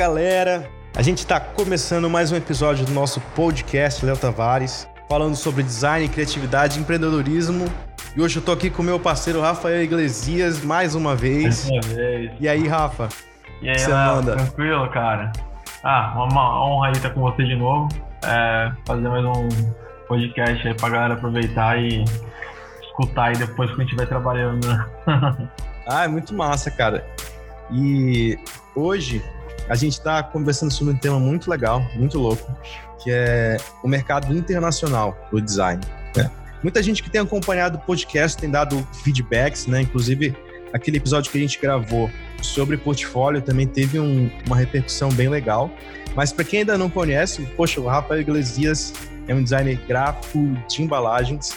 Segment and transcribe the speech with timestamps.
[0.00, 0.66] Galera,
[0.96, 6.08] a gente está começando mais um episódio do nosso podcast Léo Tavares, falando sobre design,
[6.08, 7.66] criatividade e empreendedorismo.
[8.16, 11.68] E hoje eu tô aqui com o meu parceiro Rafael Iglesias mais uma vez.
[11.68, 12.32] Mais uma vez.
[12.40, 13.10] E aí, Rafa?
[13.60, 14.36] E aí, você Léo, manda?
[14.36, 15.32] tranquilo, cara?
[15.84, 17.86] Ah, uma honra aí estar com você de novo.
[18.24, 19.48] É, fazer mais um
[20.08, 22.04] podcast aí pra galera aproveitar e
[22.80, 24.66] escutar aí depois que a gente estiver trabalhando.
[25.86, 27.04] ah, é muito massa, cara.
[27.70, 28.38] E
[28.74, 29.22] hoje
[29.70, 32.52] a gente está conversando sobre um tema muito legal, muito louco,
[33.00, 35.80] que é o mercado internacional do design.
[36.16, 36.28] Né?
[36.60, 39.82] Muita gente que tem acompanhado o podcast tem dado feedbacks, né?
[39.82, 40.36] Inclusive,
[40.72, 42.10] aquele episódio que a gente gravou
[42.42, 45.70] sobre portfólio também teve um, uma repercussão bem legal.
[46.16, 48.92] Mas para quem ainda não conhece, poxa, o Rafael Iglesias
[49.28, 51.54] é um designer gráfico de embalagens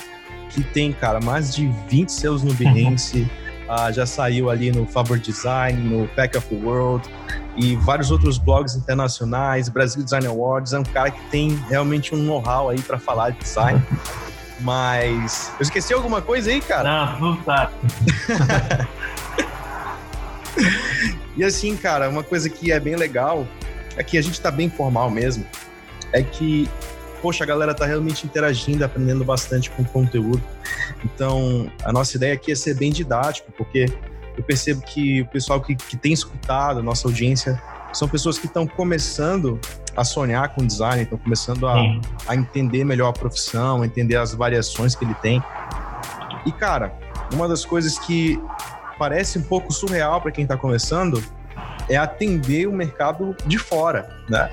[0.51, 3.27] que tem, cara, mais de 20 selos no Behance,
[3.69, 7.09] uh, já saiu ali no Favor Design, no Pack of the World,
[7.55, 12.17] e vários outros blogs internacionais, Brasil Design Awards, é um cara que tem realmente um
[12.17, 13.81] know-how aí para falar de design.
[14.59, 16.83] Mas eu esqueci alguma coisa aí, cara?
[16.83, 17.69] Não, tudo tá.
[21.35, 23.45] e assim, cara, uma coisa que é bem legal
[23.97, 25.45] é que a gente tá bem formal mesmo.
[26.11, 26.69] É que,
[27.23, 30.43] poxa, a galera tá realmente interagindo, aprendendo bastante com o conteúdo.
[31.05, 33.85] Então, a nossa ideia aqui é ser bem didático, porque
[34.37, 37.61] eu percebo que o pessoal que, que tem escutado, a nossa audiência,
[37.93, 39.57] são pessoas que estão começando
[39.95, 41.75] a sonhar com design, estão começando a,
[42.27, 45.41] a entender melhor a profissão, a entender as variações que ele tem.
[46.45, 46.93] E, cara,
[47.31, 48.37] uma das coisas que
[48.99, 51.23] parece um pouco surreal para quem está começando
[51.87, 54.49] é atender o mercado de fora, né?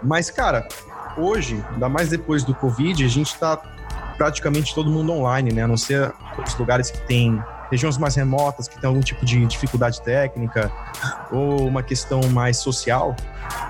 [0.00, 0.68] Mas, cara,
[1.16, 3.56] hoje, ainda mais depois do Covid, a gente está
[4.16, 5.62] praticamente todo mundo online, né?
[5.62, 6.12] A não ser
[6.44, 10.70] os lugares que tem regiões mais remotas que tem algum tipo de dificuldade técnica
[11.30, 13.16] ou uma questão mais social,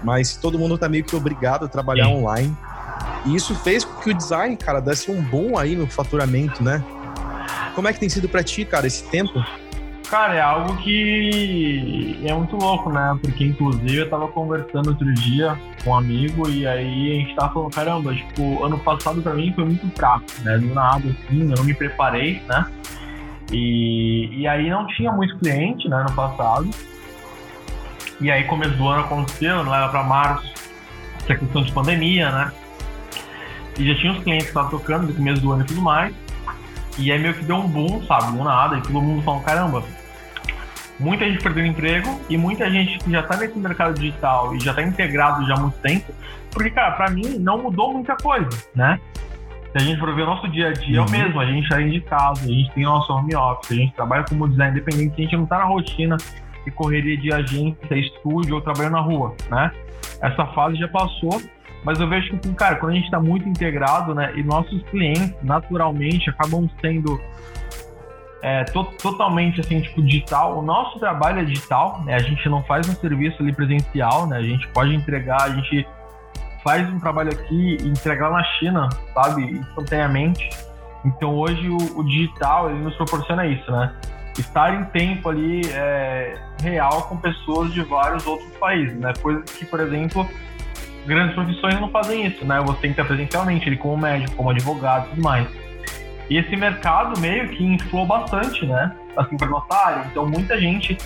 [0.04, 2.16] mas todo mundo está meio que obrigado a trabalhar Sim.
[2.16, 2.56] online.
[3.24, 6.82] E isso fez com que o design, cara, desse um bom aí no faturamento, né?
[7.74, 9.44] Como é que tem sido para ti, cara, esse tempo?
[10.10, 13.18] Cara, é algo que é muito louco, né?
[13.20, 17.52] Porque, inclusive, eu tava conversando outro dia com um amigo e aí a gente tava
[17.52, 20.58] falando, caramba, tipo, ano passado pra mim foi muito fraco, né?
[20.58, 22.66] Do nada, assim, eu não me preparei, né?
[23.50, 26.70] E, e aí não tinha muito cliente, né, no passado.
[28.20, 30.52] E aí começo do ano aconteceu, não era para março,
[31.22, 32.52] essa questão de pandemia, né?
[33.78, 36.14] E já tinha os clientes que estavam tocando no começo do ano e tudo mais.
[36.98, 39.84] E aí meio que deu um boom, sabe, do nada, e todo mundo falando, caramba,
[40.98, 44.72] muita gente perdeu emprego e muita gente que já tá nesse mercado digital e já
[44.72, 46.12] tá integrado já há muito tempo,
[46.50, 48.98] porque, cara, pra mim não mudou muita coisa, né?
[49.72, 51.06] Se a gente for ver o nosso dia a dia, uhum.
[51.06, 51.24] é o uhum.
[51.24, 51.40] mesmo.
[51.40, 54.48] A gente sai de casa, a gente tem nosso home office, a gente trabalha como
[54.48, 56.16] design independente, a gente não tá na rotina
[56.64, 59.70] de correria de agência, estúdio ou trabalhando na rua, né?
[60.20, 61.42] Essa fase já passou,
[61.84, 65.34] mas eu vejo que, cara, quando a gente está muito integrado, né, e nossos clientes,
[65.42, 67.20] naturalmente, acabam sendo
[68.46, 70.56] é, to totalmente, assim, tipo, digital.
[70.56, 72.14] O nosso trabalho é digital, né?
[72.14, 74.36] A gente não faz um serviço ali presencial, né?
[74.36, 75.84] A gente pode entregar, a gente
[76.62, 80.48] faz um trabalho aqui e entregar na China, sabe, instantaneamente.
[81.04, 83.92] Então hoje o, o, digital ele nos proporciona isso, né?
[84.38, 89.12] Estar em tempo ali é, real com pessoas de vários outros países, né?
[89.20, 90.24] Coisas que, por exemplo,
[91.04, 92.60] grandes profissões não fazem isso, né?
[92.60, 95.65] Você tem que estar presencialmente, ele como médico, como advogado e tudo mais.
[96.28, 98.94] E esse mercado meio que inflou bastante, né?
[99.16, 100.06] Assim, para nossa área.
[100.10, 100.96] Então muita gente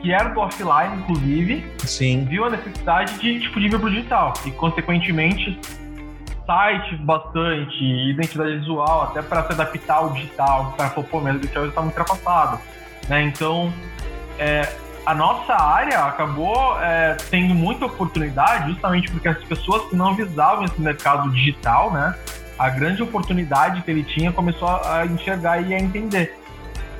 [0.00, 2.24] que era do offline, inclusive, Sim.
[2.24, 4.32] viu a necessidade de, tipo, de vir pro digital.
[4.46, 5.58] E, consequentemente,
[6.46, 10.70] site bastante, identidade visual, até para se adaptar ao digital.
[10.72, 12.58] O cara falou, pô, mas o digital está muito ultrapassado.
[13.08, 13.22] Né?
[13.24, 13.72] Então,
[14.38, 14.66] é,
[15.04, 20.64] a nossa área acabou é, tendo muita oportunidade, justamente porque as pessoas que não visavam
[20.64, 22.14] esse mercado digital, né?
[22.60, 26.38] A grande oportunidade que ele tinha começou a enxergar e a entender.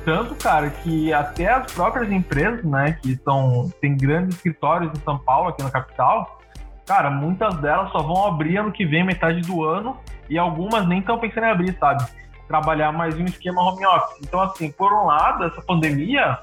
[0.03, 5.19] Tanto, cara, que até as próprias empresas, né, que são, tem grandes escritórios em São
[5.19, 6.41] Paulo, aqui na capital,
[6.83, 9.95] cara, muitas delas só vão abrir ano que vem, metade do ano,
[10.27, 12.05] e algumas nem estão pensando em abrir, sabe?
[12.47, 14.17] Trabalhar mais um esquema home office.
[14.23, 16.39] Então, assim, por um lado, essa pandemia,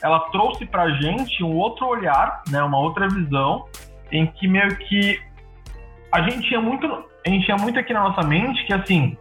[0.00, 3.66] ela trouxe pra gente um outro olhar, né, uma outra visão,
[4.10, 5.20] em que meio que
[6.10, 9.16] a gente tinha muito, a gente tinha muito aqui na nossa mente que, assim,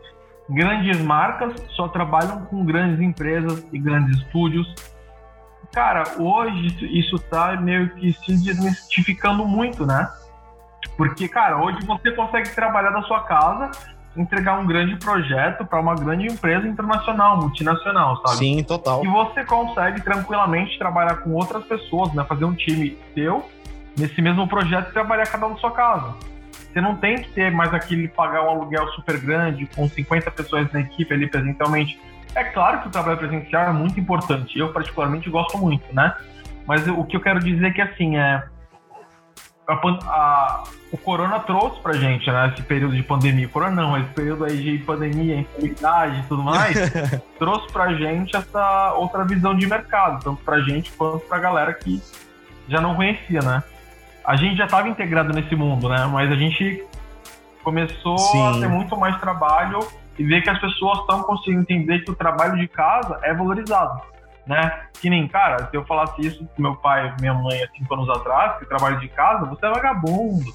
[0.49, 4.73] grandes marcas só trabalham com grandes empresas e grandes estúdios.
[5.71, 6.67] Cara, hoje
[6.97, 10.09] isso tá meio que se desmistificando muito, né?
[10.97, 13.71] Porque, cara, hoje você consegue trabalhar da sua casa,
[14.17, 18.37] entregar um grande projeto para uma grande empresa internacional, multinacional, sabe?
[18.37, 19.05] Sim, total.
[19.05, 22.23] E você consegue tranquilamente trabalhar com outras pessoas, né?
[22.23, 23.47] Fazer um time seu
[23.97, 26.15] nesse mesmo projeto e trabalhar cada um na sua casa.
[26.71, 30.71] Você não tem que ter mais aquele pagar um aluguel super grande com 50 pessoas
[30.71, 31.99] na equipe ali presencialmente.
[32.35, 34.57] É claro que o trabalho presencial é muito importante.
[34.57, 36.15] Eu, particularmente, gosto muito, né?
[36.67, 38.43] Mas o que eu quero dizer é que, assim, é...
[39.67, 42.51] A, a, o corona trouxe pra gente, né?
[42.53, 43.47] Esse período de pandemia.
[43.47, 46.75] Corona não, esse período aí de pandemia, instabilidade e tudo mais,
[47.37, 52.01] trouxe pra gente essa outra visão de mercado, tanto pra gente quanto pra galera que
[52.67, 53.63] já não conhecia, né?
[54.23, 56.05] A gente já estava integrado nesse mundo, né?
[56.11, 56.83] Mas a gente
[57.63, 58.47] começou Sim.
[58.47, 59.79] a ter muito mais trabalho
[60.17, 64.01] e ver que as pessoas estão conseguindo entender que o trabalho de casa é valorizado,
[64.45, 64.83] né?
[65.01, 67.93] Que nem, cara, se eu falasse isso com meu pai e minha mãe há cinco
[67.93, 70.51] anos atrás, que o trabalho de casa, você é vagabundo,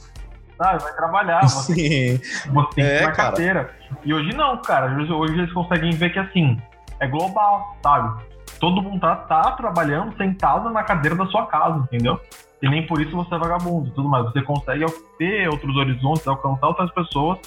[0.58, 0.82] sabe?
[0.82, 2.52] Vai trabalhar, você, Sim.
[2.52, 3.70] você tem que é, carteira.
[4.04, 4.94] E hoje não, cara.
[4.94, 6.60] Hoje eles conseguem ver que, assim,
[7.00, 8.22] é global, sabe?
[8.60, 12.20] Todo mundo tá, tá trabalhando sentado na cadeira da sua casa, entendeu?
[12.64, 14.24] E nem por isso você é vagabundo tudo mais.
[14.24, 14.86] Você consegue
[15.18, 17.38] ter outros horizontes, alcançar outras pessoas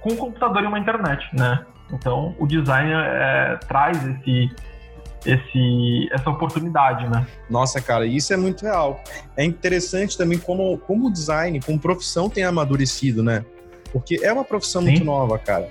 [0.00, 1.64] com um computador e uma internet, né?
[1.92, 4.50] Então, o design é, traz esse,
[5.24, 7.24] esse, essa oportunidade, né?
[7.48, 9.00] Nossa, cara, isso é muito real.
[9.36, 13.44] É interessante também como, como o design, como profissão tem amadurecido, né?
[13.92, 14.88] Porque é uma profissão Sim.
[14.88, 15.68] muito nova, cara.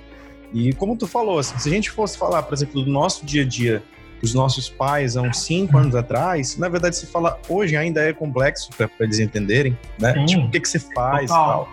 [0.54, 3.42] E como tu falou, assim, se a gente fosse falar, por exemplo, do nosso dia
[3.42, 3.82] a dia,
[4.22, 8.12] os nossos pais há uns cinco anos atrás, na verdade, se fala hoje ainda é
[8.12, 10.14] complexo para eles entenderem, né?
[10.14, 10.26] Sim.
[10.26, 11.28] Tipo, o que, que você faz Total.
[11.28, 11.68] e tal.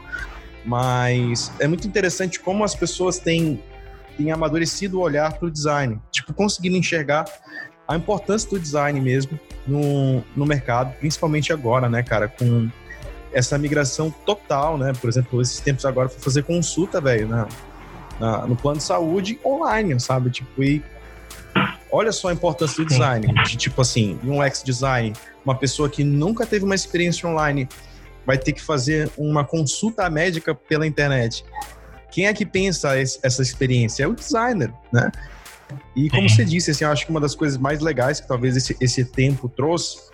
[0.65, 3.63] Mas é muito interessante como as pessoas têm,
[4.17, 5.99] têm amadurecido o olhar para o design.
[6.11, 7.25] Tipo, conseguindo enxergar
[7.87, 12.69] a importância do design mesmo no, no mercado, principalmente agora, né, cara, com
[13.31, 14.91] essa migração total, né?
[14.99, 17.47] Por exemplo, esses tempos agora foi fazer consulta, velho, né?
[18.19, 20.29] Na, no plano de saúde online, sabe?
[20.29, 20.83] Tipo, e
[21.91, 23.27] olha só a importância do design.
[23.43, 25.13] De, tipo assim, um UX design,
[25.43, 27.67] uma pessoa que nunca teve uma experiência online
[28.25, 31.43] vai ter que fazer uma consulta médica pela internet.
[32.11, 34.03] Quem é que pensa essa experiência?
[34.03, 35.11] É o designer, né?
[35.95, 36.35] E como Sim.
[36.35, 39.05] você disse, assim, eu acho que uma das coisas mais legais que talvez esse, esse
[39.05, 40.09] tempo trouxe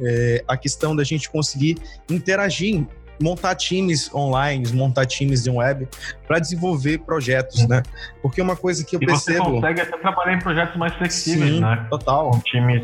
[0.00, 1.76] é a questão da gente conseguir
[2.10, 2.86] interagir,
[3.20, 5.88] montar times online, montar times de web
[6.26, 7.82] para desenvolver projetos, né?
[8.22, 9.44] Porque uma coisa que eu e percebo...
[9.44, 11.86] você consegue até trabalhar em projetos mais flexíveis, Sim, né?
[11.90, 12.30] total.
[12.30, 12.82] Com times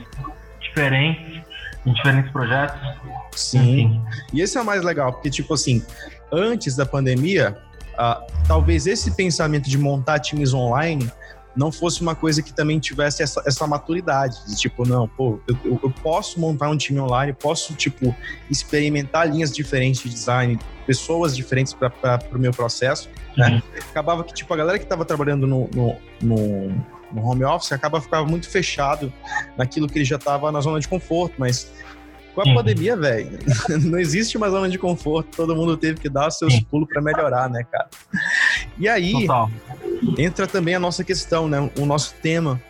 [0.61, 1.43] diferentes
[1.87, 2.81] em diferentes projetos.
[3.33, 3.59] Sim.
[3.59, 4.03] Enfim.
[4.33, 5.85] E esse é o mais legal, porque, tipo assim,
[6.33, 7.57] antes da pandemia,
[7.95, 11.11] uh, talvez esse pensamento de montar times online
[11.61, 14.35] não fosse uma coisa que também tivesse essa, essa maturidade.
[14.47, 18.17] De, tipo, não, pô, eu, eu, posso montar um time online, posso, tipo,
[18.51, 23.11] experimentar linhas diferentes de design, pessoas diferentes para o meu processo.
[23.37, 23.63] Né?
[23.91, 28.01] Acabava que, tipo, a galera que estava trabalhando no, no, no no home office, acaba
[28.01, 29.13] ficando muito fechado
[29.59, 31.69] naquilo que ele já estava na zona de conforto, mas
[32.41, 32.55] com a Sim.
[32.55, 33.39] pandemia, velho,
[33.85, 36.65] não existe uma zona de conforto, todo mundo teve que dar seus Sim.
[36.65, 37.89] pulos para melhorar, né, cara?
[38.79, 39.51] E aí Total.
[40.19, 42.61] entra também a nossa questão, né, o nosso tema.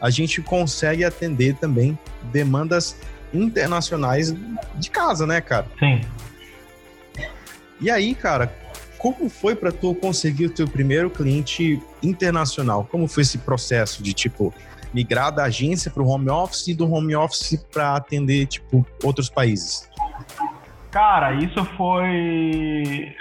[0.00, 1.98] A gente consegue atender também
[2.32, 2.96] demandas
[3.34, 4.32] internacionais
[4.76, 5.66] de casa, né, cara?
[5.78, 6.00] Sim.
[7.80, 8.52] E aí, cara,
[8.98, 12.86] como foi para tu conseguir o teu primeiro cliente internacional?
[12.90, 14.52] Como foi esse processo de tipo
[14.92, 19.30] migrar da agência para o home office e do home office para atender tipo outros
[19.30, 19.88] países?
[20.90, 23.14] Cara, isso foi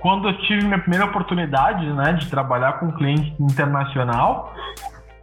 [0.00, 4.54] quando eu tive minha primeira oportunidade, né, de trabalhar com cliente internacional.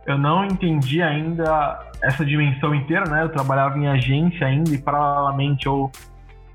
[0.06, 3.24] Eu não entendi ainda essa dimensão inteira, né?
[3.24, 5.92] Eu trabalhava em agência ainda e paralelamente eu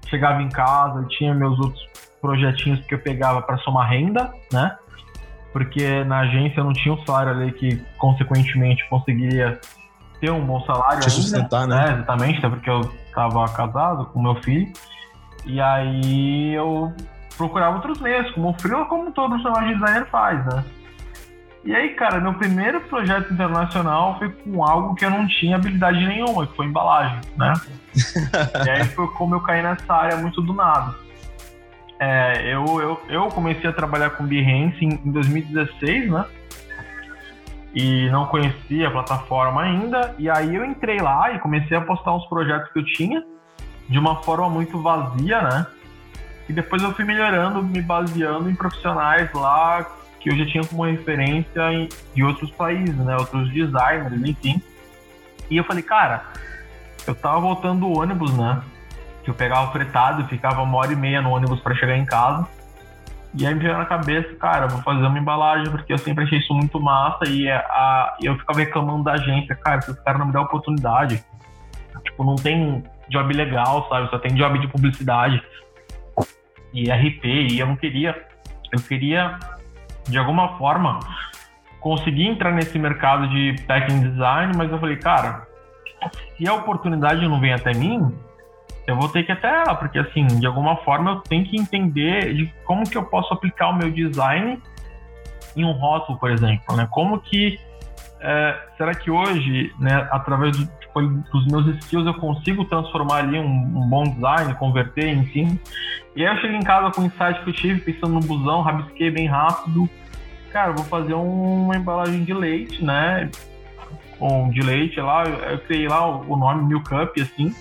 [0.08, 4.76] chegava em casa, tinha meus outros projetinhos que eu pegava para somar renda, né?
[5.52, 9.60] Porque na agência eu não tinha um salário ali que, consequentemente, conseguiria
[10.20, 11.00] ter um bom salário.
[11.00, 11.76] Te sustentar, né?
[11.76, 11.92] né?
[11.92, 14.72] Exatamente, até porque eu estava casado com meu filho.
[15.44, 16.94] E aí eu
[17.36, 20.64] procurava outros meios, como o Freela, como todo profissional de designer faz, né?
[21.64, 26.04] E aí, cara, meu primeiro projeto internacional foi com algo que eu não tinha habilidade
[26.04, 27.52] nenhuma, que foi embalagem, né?
[28.66, 30.94] e aí foi como eu caí nessa área muito do nada.
[32.04, 36.24] É, eu, eu, eu comecei a trabalhar com Behance em, em 2016, né?
[37.72, 40.12] E não conhecia a plataforma ainda.
[40.18, 43.24] E aí eu entrei lá e comecei a postar uns projetos que eu tinha
[43.88, 45.66] de uma forma muito vazia, né?
[46.48, 49.86] E depois eu fui melhorando, me baseando em profissionais lá
[50.18, 53.16] que eu já tinha como referência em, de outros países, né?
[53.16, 54.60] Outros designers, enfim.
[55.48, 56.24] E eu falei, cara,
[57.06, 58.60] eu tava voltando o ônibus, né?
[59.22, 62.46] Que eu pegava fretado, ficava uma hora e meia no ônibus para chegar em casa.
[63.34, 66.38] E aí me veio na cabeça, cara, vou fazer uma embalagem, porque eu sempre achei
[66.38, 70.26] isso muito massa e a, eu ficava reclamando da agência, cara, se os caras não
[70.26, 71.24] me dão oportunidade.
[72.04, 74.10] Tipo, não tem job legal, sabe?
[74.10, 75.42] Só tem job de publicidade
[76.74, 78.26] e RP, e eu não queria.
[78.72, 79.38] Eu queria,
[80.08, 80.98] de alguma forma,
[81.80, 85.46] conseguir entrar nesse mercado de tech design, mas eu falei, cara,
[86.36, 88.14] se a oportunidade não vem até mim,
[88.86, 92.34] eu vou ter que até ela, porque assim, de alguma forma eu tenho que entender
[92.34, 94.60] de como que eu posso aplicar o meu design
[95.56, 96.88] em um rótulo, por exemplo, né?
[96.90, 97.58] Como que
[98.20, 103.38] é, será que hoje, né, através do, tipo, dos meus skills, eu consigo transformar ali
[103.38, 105.58] um, um, bom design, converter, enfim?
[106.14, 108.62] E aí eu cheguei em casa com o insight que eu tive, pensando no busão,
[108.62, 109.88] rabisquei bem rápido.
[110.52, 113.28] Cara, vou fazer uma embalagem de leite, né?
[114.20, 117.52] Um de leite lá, eu criei lá o nome Milk Cup, assim,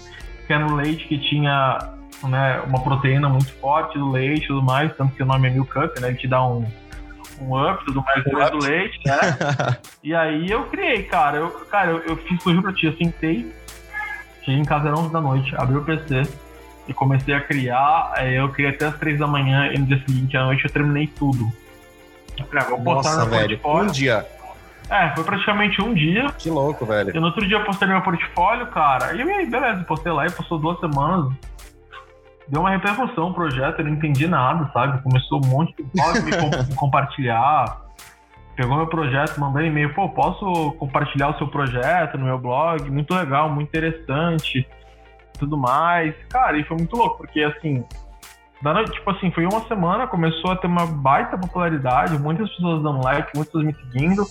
[0.52, 1.80] que era um leite que tinha
[2.24, 5.52] né, uma proteína muito forte do leite e tudo mais, tanto que o nome é
[5.52, 6.10] Milk Cup, né?
[6.10, 6.66] Ele te dá um,
[7.40, 9.16] um up, tudo mais depois do leite, né?
[10.04, 11.38] e aí eu criei, cara.
[11.38, 13.50] Eu, cara, eu, eu fiz corrigir pra ti, eu sentei,
[14.42, 16.24] cheguei em casa às 11 da noite, abri o PC
[16.86, 18.14] e comecei a criar.
[18.22, 21.08] Eu criei até as 3 da manhã e no dia seguinte à noite eu terminei
[21.08, 21.50] tudo.
[22.50, 24.28] Pra, vou Nossa, velho, um dia.
[24.92, 26.28] É, foi praticamente um dia.
[26.38, 27.16] Que louco, velho.
[27.16, 29.14] E no outro dia eu postei meu portfólio, cara.
[29.14, 31.34] E aí, beleza, postei lá e postou duas semanas
[32.52, 35.02] deu uma repercussão o projeto, eu não entendi nada, sabe?
[35.02, 36.20] Começou um monte de blog
[36.68, 37.82] me compartilhar.
[38.58, 42.92] Pegou meu projeto, mandou e-mail, pô, posso compartilhar o seu projeto no meu blog?
[42.92, 44.68] Muito legal, muito interessante,
[45.40, 46.14] tudo mais.
[46.30, 47.86] Cara, e foi muito louco, porque assim,
[48.92, 53.32] tipo assim, foi uma semana, começou a ter uma baita popularidade, muitas pessoas dando like,
[53.34, 54.26] muitas pessoas me seguindo.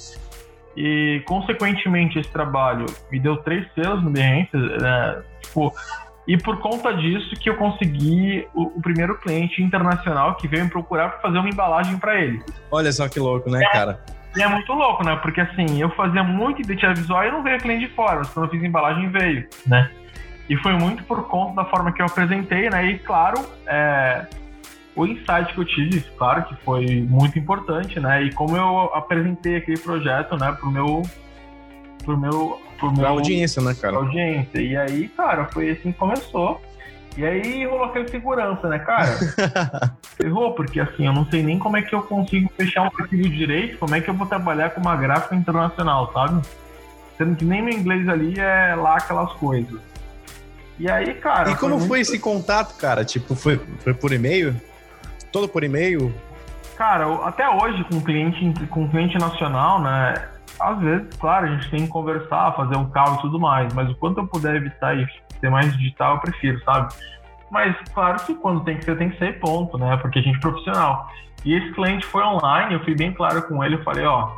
[0.77, 5.23] E, consequentemente, esse trabalho me deu três selos no Behance, né?
[5.43, 5.73] Tipo,
[6.27, 10.71] e por conta disso que eu consegui o, o primeiro cliente internacional que veio me
[10.71, 12.41] procurar para fazer uma embalagem para ele.
[12.71, 14.01] Olha só que louco, né, é, cara?
[14.37, 15.17] E é muito louco, né?
[15.17, 18.47] Porque assim, eu fazia muito identidade visual e não veio cliente de fora, mas quando
[18.47, 19.91] eu fiz embalagem veio, né?
[20.49, 22.85] E foi muito por conta da forma que eu apresentei, né?
[22.87, 24.27] E claro, é,
[25.01, 28.23] o insight que eu tive, claro que foi muito importante, né?
[28.23, 31.03] E como eu apresentei aquele projeto, né, pro meu
[32.05, 32.61] pro meu.
[32.79, 33.97] Pro meu, audiência, né, cara?
[33.97, 34.61] audiência.
[34.61, 36.61] E aí, cara, foi assim que começou.
[37.17, 39.19] E aí rolou aquela segurança, né, cara?
[40.23, 43.29] Errou, porque assim, eu não sei nem como é que eu consigo fechar um arquivo
[43.29, 46.41] direito, como é que eu vou trabalhar com uma gráfica internacional, sabe?
[47.19, 49.81] Sendo que nem meu inglês ali é lá aquelas coisas.
[50.79, 51.51] E aí, cara.
[51.51, 53.05] E como foi, foi esse contato, cara?
[53.05, 54.59] Tipo, foi, foi por e-mail?
[55.33, 56.13] Todo por e-mail?
[56.77, 60.15] Cara, até hoje, com cliente, com cliente nacional, né?
[60.61, 63.91] às vezes, claro, a gente tem que conversar, fazer um call e tudo mais, mas
[63.91, 65.07] o quanto eu puder evitar e
[65.41, 66.93] ser mais digital, eu prefiro, sabe?
[67.51, 69.97] Mas claro que quando tem que ser, tem que ser ponto, né?
[69.97, 71.09] Porque a gente é profissional.
[71.45, 74.31] E esse cliente foi online, eu fui bem claro com ele, eu falei, ó,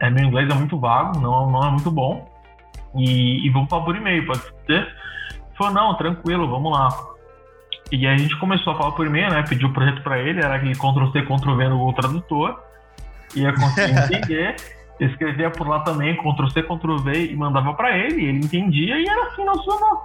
[0.00, 2.30] é, meu inglês é muito vago, não, não é muito bom,
[2.94, 4.52] e, e vamos falar por e-mail, pode ser?
[4.68, 6.88] Ele falou, não, tranquilo, vamos lá.
[7.94, 9.44] E aí a gente começou a falar por e-mail, né?
[9.48, 12.60] Pediu o projeto para ele, era aquele Ctrl-C, Ctrl-V no Google Tradutor,
[13.34, 14.56] ia conseguir entender
[15.00, 19.44] escrevia por lá também, Ctrl-C, Ctrl-V e mandava para ele, ele entendia e era assim
[19.44, 19.62] nossa,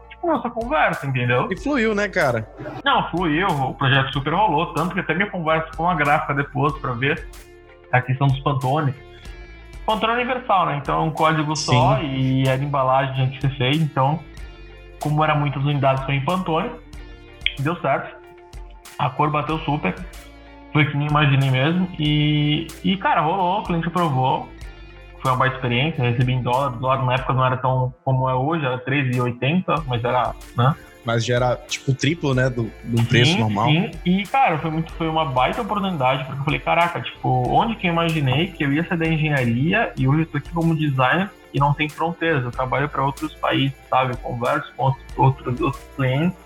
[0.09, 1.47] tipo, nossa conversa, entendeu?
[1.51, 2.49] E fluiu, né, cara?
[2.83, 6.73] Não, fluiu, o projeto super rolou, tanto que até minha conversa com a gráfica depois
[6.79, 7.27] para ver
[7.91, 8.93] a questão dos Pantone.
[9.85, 10.79] Pantone universal, né?
[10.81, 11.71] Então é um código Sim.
[11.71, 14.19] só e era embalagem que você fez, então,
[14.99, 16.71] como era muitas unidades foi em Pantone,
[17.61, 18.17] deu certo.
[18.97, 19.95] A cor bateu super,
[20.73, 21.87] foi que nem imaginei mesmo.
[21.97, 24.49] E, e cara, rolou, o cliente aprovou
[25.21, 28.29] foi uma baita experiência, recebi em dólar, o dólar na época não era tão como
[28.29, 30.75] é hoje, era 13,80, mas era, né?
[31.05, 33.67] Mas já era, tipo, triplo, né, do, do preço sim, normal.
[33.67, 37.75] Sim, e, cara, foi, muito, foi uma baita oportunidade, porque eu falei, caraca, tipo, onde
[37.75, 40.75] que eu imaginei que eu ia ser da engenharia e hoje eu tô aqui como
[40.75, 44.13] designer e não tem fronteiras, eu trabalho para outros países, sabe?
[44.13, 46.37] Eu converso com outros, outros clientes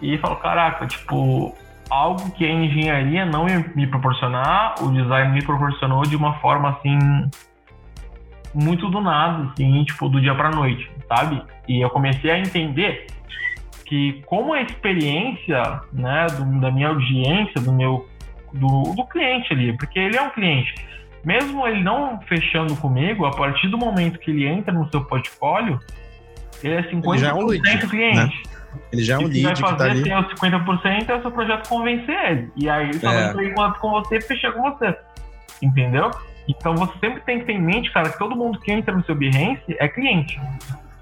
[0.00, 1.54] e falo, caraca, tipo,
[1.90, 6.70] algo que a engenharia não ia me proporcionar, o design me proporcionou de uma forma,
[6.70, 6.98] assim,
[8.54, 11.42] muito do nada, assim, tipo, do dia pra noite, sabe?
[11.68, 13.06] E eu comecei a entender
[13.84, 18.08] que como a experiência, né, do, da minha audiência, do meu,
[18.52, 20.74] do, do cliente ali, porque ele é um cliente,
[21.24, 25.78] mesmo ele não fechando comigo, a partir do momento que ele entra no seu portfólio,
[26.62, 28.16] ele é 50% ele é um lead, cliente.
[28.16, 28.49] Né?
[28.92, 30.02] Ele já é um lead vai fazer que tá ali.
[30.02, 32.52] Tem os 50% é o seu projeto convencer ele.
[32.56, 33.32] E aí ele só é.
[33.32, 34.96] vai entrar com você e fechar com você.
[35.62, 36.10] Entendeu?
[36.48, 39.04] Então você sempre tem que ter em mente, cara, que todo mundo que entra no
[39.04, 40.40] seu Behance é cliente.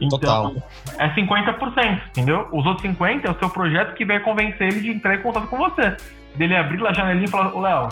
[0.00, 0.54] Então, Total.
[0.98, 2.48] é 50%, entendeu?
[2.52, 5.48] Os outros 50% é o seu projeto que vai convencer ele de entrar em contato
[5.48, 5.96] com você.
[6.36, 7.88] Dele abrir a janelinha e falar, ô Léo,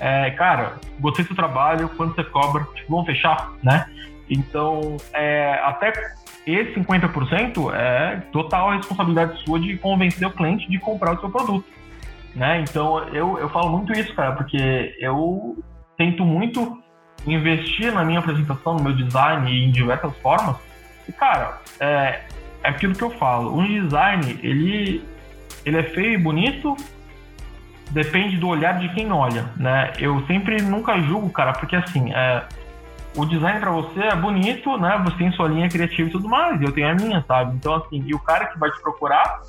[0.00, 3.86] é, cara, gostei do seu trabalho, quanto você cobra, tipo, vamos fechar, né?
[4.28, 5.92] Então, é, até
[6.46, 11.66] esse 50% é total responsabilidade sua de convencer o cliente de comprar o seu produto.
[12.34, 12.60] Né?
[12.60, 15.56] Então eu, eu falo muito isso, cara, porque eu
[15.96, 16.80] tento muito
[17.26, 20.56] investir na minha apresentação, no meu design e em diversas formas.
[21.08, 22.20] E, cara, é,
[22.62, 23.58] é aquilo que eu falo.
[23.58, 25.04] Um design, ele,
[25.64, 26.76] ele é feio e bonito,
[27.90, 29.92] depende do olhar de quem olha, né?
[29.98, 32.44] Eu sempre nunca julgo, cara, porque assim, é,
[33.16, 35.02] o design para você é bonito, né?
[35.04, 37.54] Você tem sua linha criativa e tudo mais, e eu tenho a minha, sabe?
[37.56, 39.40] Então, assim, e o cara que vai te procurar,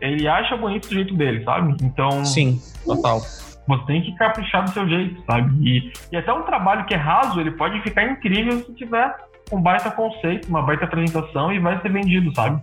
[0.00, 1.76] ele acha bonito do jeito dele, sabe?
[1.82, 2.24] Então.
[2.24, 3.20] Sim, total.
[3.66, 5.54] Você tem que caprichar do seu jeito, sabe?
[5.62, 9.14] E, e até um trabalho que é raso, ele pode ficar incrível se tiver
[9.52, 12.62] um baita conceito, uma baita apresentação e vai ser vendido, sabe?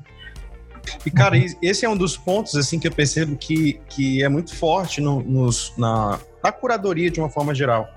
[1.05, 4.55] E, cara, esse é um dos pontos, assim, que eu percebo que, que é muito
[4.55, 7.89] forte no, nos, na, na curadoria de uma forma geral.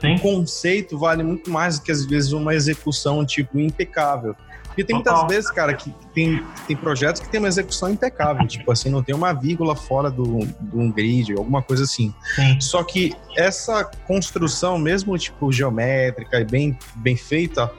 [0.00, 0.16] Sim.
[0.16, 4.34] O conceito vale muito mais do que, às vezes, uma execução, tipo, impecável.
[4.64, 5.28] Porque tem muitas Total.
[5.28, 9.14] vezes, cara, que tem, tem projetos que tem uma execução impecável, tipo assim, não tem
[9.14, 12.12] uma vírgula fora do, do um grid, alguma coisa assim.
[12.34, 12.60] Sim.
[12.60, 17.70] Só que essa construção, mesmo tipo geométrica e bem, bem feita,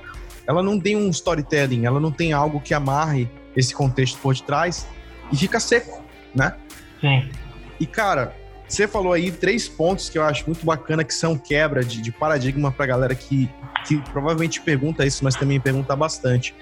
[0.48, 4.88] ela não tem um storytelling, ela não tem algo que amarre esse contexto por detrás
[5.30, 6.02] e fica seco,
[6.34, 6.56] né?
[7.02, 7.30] Sim.
[7.78, 8.34] E, cara,
[8.76, 12.12] você falou aí três pontos que eu acho muito bacana, que são quebra de, de
[12.12, 13.50] paradigma pra galera que,
[13.88, 16.54] que provavelmente pergunta isso, mas também pergunta bastante.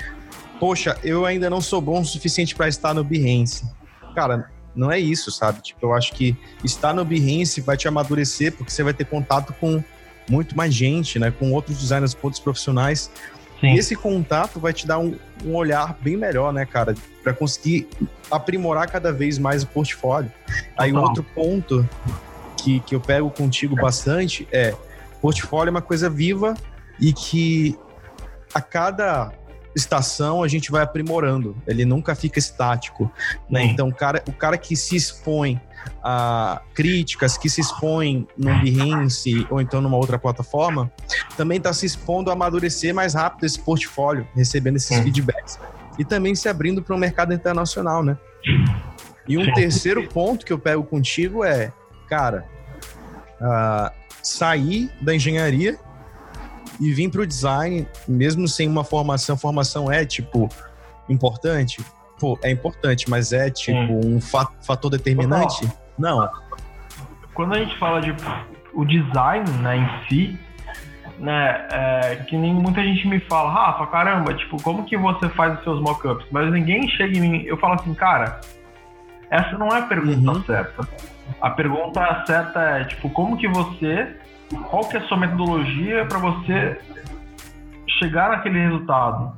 [0.60, 3.68] Poxa, eu ainda não sou bom o suficiente para estar no Behance.
[4.14, 5.62] Cara, não é isso, sabe?
[5.62, 9.54] Tipo, eu acho que estar no Behance vai te amadurecer, porque você vai ter contato
[9.60, 9.84] com
[10.30, 11.32] muito mais gente, né?
[11.32, 13.12] Com outros designers, com outros profissionais.
[13.64, 13.76] Sim.
[13.76, 15.16] E esse contato vai te dar um,
[15.46, 16.94] um olhar bem melhor, né, cara?
[17.24, 17.88] Para conseguir
[18.30, 20.30] aprimorar cada vez mais o portfólio.
[20.78, 21.88] Aí um outro ponto
[22.58, 24.76] que, que eu pego contigo bastante é
[25.22, 26.56] portfólio é uma coisa viva
[27.00, 27.80] e que
[28.54, 29.32] a cada
[29.76, 31.56] estação a gente vai aprimorando.
[31.68, 33.12] Ele nunca fica estático,
[33.50, 33.64] né?
[33.64, 35.60] Então, o cara, o cara que se expõe
[36.04, 40.92] a críticas, que se expõe no Behance ou então numa outra plataforma,
[41.36, 45.60] também está se expondo a amadurecer mais rápido esse portfólio, recebendo esses feedbacks
[45.98, 48.18] e também se abrindo para o mercado internacional, né?
[49.28, 51.72] E um terceiro ponto que eu pego contigo é,
[52.10, 52.46] cara,
[53.40, 55.80] uh, sair da engenharia
[56.80, 59.38] e vir para o design, mesmo sem uma formação.
[59.38, 60.50] Formação é, tipo,
[61.10, 61.84] importante?
[62.20, 65.68] Pô, é importante, mas é, tipo, um fator determinante?
[65.98, 66.30] Não.
[67.34, 68.16] Quando a gente fala de
[68.74, 70.40] o design, né, em si,
[71.20, 75.58] né, é, que nem muita gente me fala, Rafa, caramba, tipo, como que você faz
[75.58, 76.26] os seus mockups?
[76.32, 78.42] Mas ninguém chega em mim, eu falo assim, cara,
[79.30, 80.44] essa não é a pergunta uhum.
[80.44, 80.88] certa.
[81.42, 84.16] A pergunta certa é, tipo, como que você
[84.70, 86.80] qual que é a sua metodologia para você
[88.00, 89.34] chegar naquele resultado?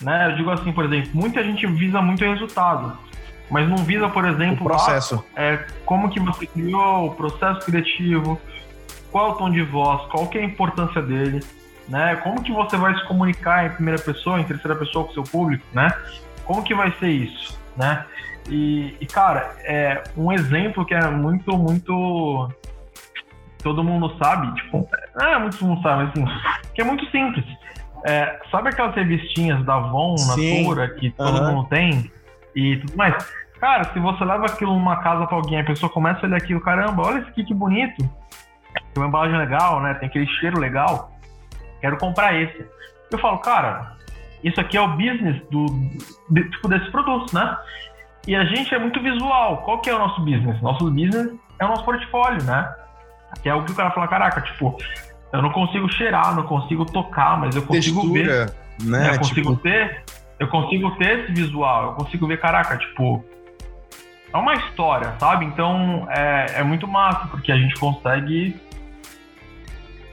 [0.00, 0.30] Né?
[0.30, 2.96] Eu digo assim, por exemplo, muita gente visa muito resultado,
[3.50, 5.24] mas não visa, por exemplo, o processo.
[5.36, 8.40] é, como que você criou o processo criativo,
[9.10, 11.40] qual é o tom de voz, qual que é a importância dele,
[11.88, 12.16] né?
[12.16, 15.24] Como que você vai se comunicar em primeira pessoa, em terceira pessoa com o seu
[15.24, 15.90] público, né?
[16.44, 18.04] Como que vai ser isso, né?
[18.48, 22.50] E, e cara, é um exemplo que é muito, muito
[23.62, 26.24] todo mundo sabe, tipo, ah, muitos não sabem, assim,
[26.74, 27.44] que é muito simples.
[28.06, 31.54] É, sabe aquelas revistinhas da Avon, Natura, que todo uhum.
[31.54, 32.10] mundo tem
[32.54, 33.14] e tudo mais?
[33.60, 36.60] Cara, se você leva aquilo numa casa pra alguém, a pessoa começa a olhar aquilo,
[36.60, 37.98] caramba, olha isso aqui que bonito.
[37.98, 39.94] Tem uma embalagem legal, né?
[39.94, 41.10] Tem aquele cheiro legal.
[41.80, 42.64] Quero comprar esse.
[43.10, 43.96] Eu falo, cara,
[44.44, 45.66] isso aqui é o business do,
[46.30, 47.56] de, tipo, desse produto, né?
[48.26, 49.58] E a gente é muito visual.
[49.58, 50.60] Qual que é o nosso business?
[50.62, 52.72] Nosso business é o nosso portfólio, né?
[53.42, 54.76] Que é o que o cara fala, caraca, tipo,
[55.32, 58.54] eu não consigo cheirar, não consigo tocar, mas eu consigo Textura, ver.
[58.82, 59.10] Né?
[59.14, 59.62] Eu consigo tipo...
[59.62, 60.02] ter.
[60.38, 63.24] Eu consigo ter esse visual, eu consigo ver, caraca, tipo.
[64.32, 65.46] É uma história, sabe?
[65.46, 68.56] Então é, é muito massa, porque a gente consegue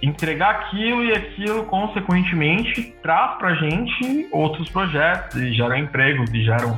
[0.01, 6.77] entregar aquilo e aquilo, consequentemente, traz pra gente outros projetos e geram empregos e geram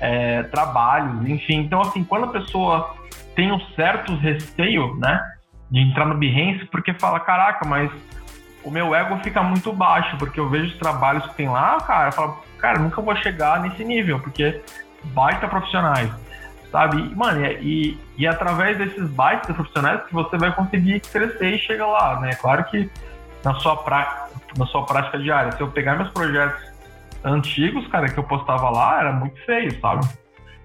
[0.00, 1.60] é, trabalhos, enfim.
[1.60, 2.94] Então, assim, quando a pessoa
[3.34, 5.20] tem um certo receio, né?
[5.70, 7.90] De entrar no Behance, porque fala, caraca, mas
[8.62, 12.08] o meu ego fica muito baixo, porque eu vejo os trabalhos que tem lá, cara,
[12.08, 14.62] eu falo, cara, nunca vou chegar nesse nível, porque
[15.04, 16.10] baita profissionais,
[16.70, 17.02] sabe?
[17.02, 21.86] E, mano, e, e através desses baitas profissionais que você vai conseguir crescer e chegar
[21.86, 22.34] lá, né?
[22.34, 22.90] Claro que
[23.44, 26.72] na sua, prática, na sua prática diária, se eu pegar meus projetos
[27.22, 30.06] antigos, cara, que eu postava lá, era muito feio, sabe?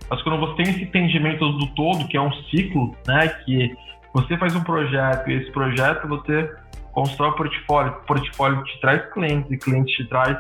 [0.10, 3.76] Mas quando você tem esse entendimento do todo, que é um ciclo, né, que
[4.14, 6.52] você faz um projeto e esse projeto você
[6.92, 10.38] constrói o portfólio, o portfólio te traz clientes e clientes te traz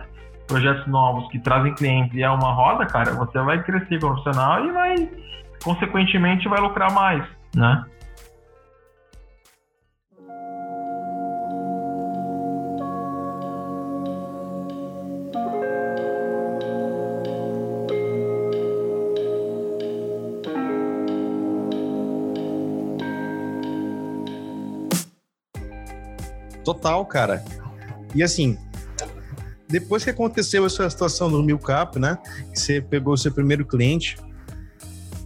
[0.47, 4.71] projetos novos que trazem clientes e é uma roda, cara, você vai crescer profissional e
[4.71, 5.09] vai,
[5.63, 7.23] consequentemente, vai lucrar mais,
[7.55, 7.85] né?
[26.69, 27.43] Total, cara.
[28.13, 28.55] E assim,
[29.67, 32.15] depois que aconteceu essa situação do Milcap, né?
[32.53, 34.17] Que você pegou o seu primeiro cliente,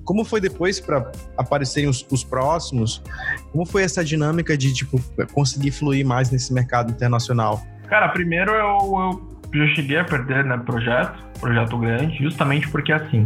[0.05, 3.03] como foi depois para aparecerem os, os, próximos?
[3.51, 4.97] Como foi essa dinâmica de tipo
[5.33, 7.61] conseguir fluir mais nesse mercado internacional?
[7.89, 9.21] Cara, primeiro eu,
[9.53, 13.25] eu já cheguei a perder né, projeto, projeto grande, justamente porque assim,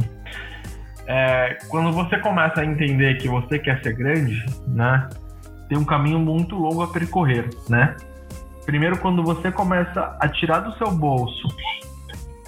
[1.05, 5.07] é, quando você começa a entender que você quer ser grande, né,
[5.67, 7.95] tem um caminho muito longo a percorrer, né?
[8.65, 11.47] Primeiro, quando você começa a tirar do seu bolso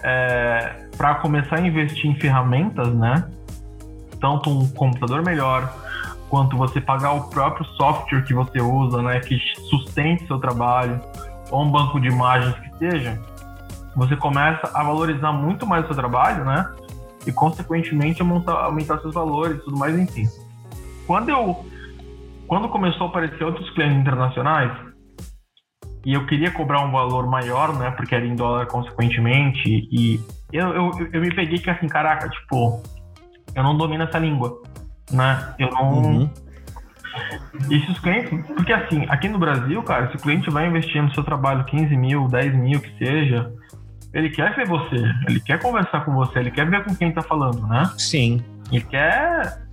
[0.04, 3.30] é, para começar a investir em ferramentas, né?
[4.20, 5.74] Tanto um computador melhor,
[6.30, 9.20] quanto você pagar o próprio software que você usa, né?
[9.20, 9.38] Que
[9.70, 11.00] sustente seu trabalho,
[11.50, 13.20] ou um banco de imagens que seja,
[13.96, 16.70] você começa a valorizar muito mais o seu trabalho, né?
[17.26, 20.28] E, consequentemente, aumentar, aumentar seus valores e tudo mais, enfim.
[21.06, 21.66] Quando eu...
[22.50, 24.72] Quando começou a aparecer outros clientes internacionais,
[26.04, 27.92] e eu queria cobrar um valor maior, né?
[27.92, 29.88] Porque era em dólar consequentemente.
[29.92, 30.20] E
[30.52, 32.82] eu, eu, eu me peguei que assim, caraca, tipo,
[33.54, 34.64] eu não domino essa língua,
[35.12, 35.54] né?
[35.60, 35.94] Eu não.
[36.02, 36.30] Uhum.
[37.70, 38.32] E se os clientes.
[38.48, 41.96] Porque assim, aqui no Brasil, cara, se o cliente vai investir no seu trabalho 15
[41.96, 43.54] mil, 10 mil, que seja,
[44.12, 44.96] ele quer ver você,
[45.28, 47.92] ele quer conversar com você, ele quer ver com quem tá falando, né?
[47.96, 48.44] Sim.
[48.72, 49.69] Ele quer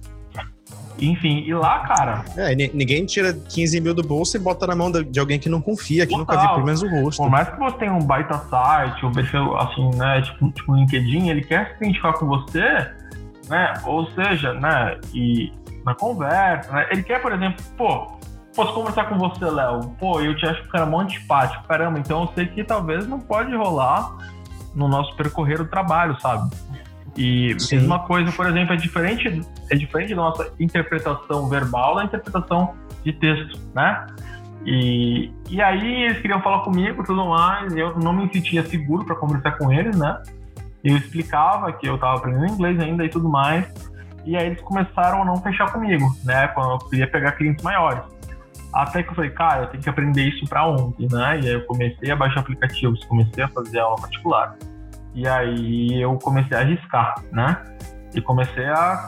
[0.99, 2.25] enfim, e lá, cara.
[2.37, 5.61] É, ninguém tira 15 mil do bolso e bota na mão de alguém que não
[5.61, 6.21] confia, que total.
[6.21, 7.23] nunca viu pelo menos o rosto.
[7.23, 11.29] Por mais que você tenha um baita site, ou perfil, assim, né, tipo, tipo LinkedIn,
[11.29, 12.91] ele quer se identificar com você,
[13.49, 15.53] né, ou seja, né, e
[15.85, 18.19] na conversa, né, ele quer, por exemplo, pô,
[18.55, 22.23] posso conversar com você, Léo, pô, eu te acho o cara muito antipático, caramba, então
[22.23, 24.17] eu sei que talvez não pode rolar
[24.75, 26.55] no nosso percorrer o trabalho, sabe?
[27.17, 27.77] E Sim.
[27.77, 33.13] mesma coisa, por exemplo, é diferente, é diferente da nossa interpretação verbal da interpretação de
[33.13, 34.07] texto, né?
[34.67, 39.05] E, e aí eles queriam falar comigo e tudo mais, eu não me sentia seguro
[39.05, 40.21] para conversar com eles, né?
[40.85, 43.67] Eu explicava que eu estava aprendendo inglês ainda e tudo mais,
[44.25, 46.49] e aí eles começaram a não fechar comigo, né?
[46.49, 48.03] Quando eu queria pegar clientes maiores.
[48.75, 51.41] Até que eu falei, cara, eu tenho que aprender isso para ontem, né?
[51.41, 54.57] E aí eu comecei a baixar aplicativos, comecei a fazer aula particular.
[55.17, 57.57] E aí eu comecei a arriscar, né?
[58.15, 59.07] E comecei a.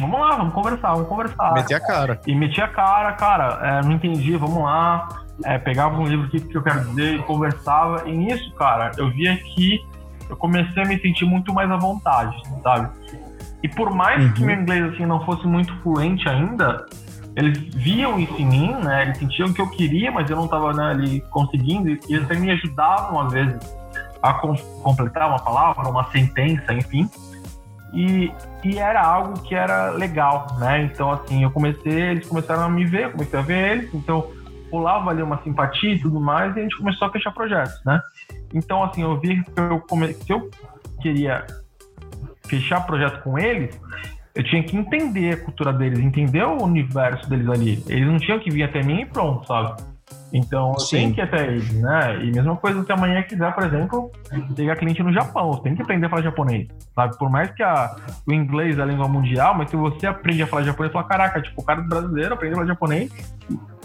[0.00, 1.52] Vamos lá, vamos conversar, vamos conversar.
[1.52, 2.20] Meti a cara.
[2.26, 5.06] E meti a cara, cara, é, não entendi, vamos lá.
[5.44, 8.08] É, pegava um livro, o que, que eu quero dizer, e conversava.
[8.08, 9.78] E nisso, cara, eu via que
[10.30, 12.88] eu comecei a me sentir muito mais à vontade, sabe?
[13.62, 14.32] E por mais uhum.
[14.32, 16.86] que meu inglês assim não fosse muito fluente ainda,
[17.36, 19.02] eles viam isso em mim, né?
[19.02, 22.34] Eles sentiam que eu queria, mas eu não estava né, ali conseguindo, e eles até
[22.34, 23.83] me ajudavam às vezes
[24.24, 27.08] a com, completar uma palavra, uma sentença, enfim.
[27.92, 28.32] E,
[28.64, 30.82] e era algo que era legal, né?
[30.82, 34.32] Então, assim, eu comecei, eles começaram a me ver, eu comecei a ver eles, então
[34.72, 38.00] rolava ali uma simpatia e tudo mais, e a gente começou a fechar projetos, né?
[38.54, 39.80] Então, assim, eu vi que eu,
[40.14, 40.50] que eu
[41.02, 41.46] queria
[42.46, 43.78] fechar projeto com eles,
[44.34, 47.84] eu tinha que entender a cultura deles, entender o universo deles ali.
[47.86, 49.80] Eles não tinham que vir até mim e pronto, sabe?
[50.34, 50.96] Então, Sim.
[50.96, 52.24] tenho que ir até eles, né?
[52.24, 54.10] E mesma coisa se amanhã quiser, por exemplo,
[54.56, 57.16] pegar cliente no Japão, você tem que aprender a falar japonês, sabe?
[57.16, 57.94] Por mais que a,
[58.26, 61.40] o inglês é a língua mundial, mas se você aprende a falar japonês, fala, caraca,
[61.40, 63.12] tipo, o cara brasileiro aprende a falar japonês,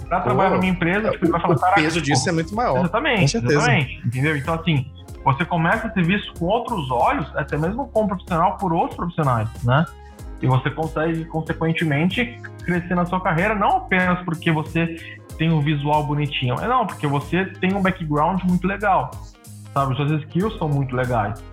[0.08, 1.80] pra trabalhar na minha empresa, tipo, ele vai falar, caraca...
[1.80, 2.80] O peso disso tipo, é muito maior.
[2.80, 4.36] Exatamente, exatamente, entendeu?
[4.36, 4.92] Então, assim,
[5.24, 9.48] você começa a ser visto com outros olhos, até mesmo como profissional, por outros profissionais,
[9.64, 9.86] né?
[10.42, 14.96] E você consegue, consequentemente, crescer na sua carreira, não apenas porque você
[15.38, 16.56] tem um visual bonitinho.
[16.56, 19.12] É não, porque você tem um background muito legal.
[19.74, 19.96] Sabe?
[19.96, 21.44] Suas skills são muito legais.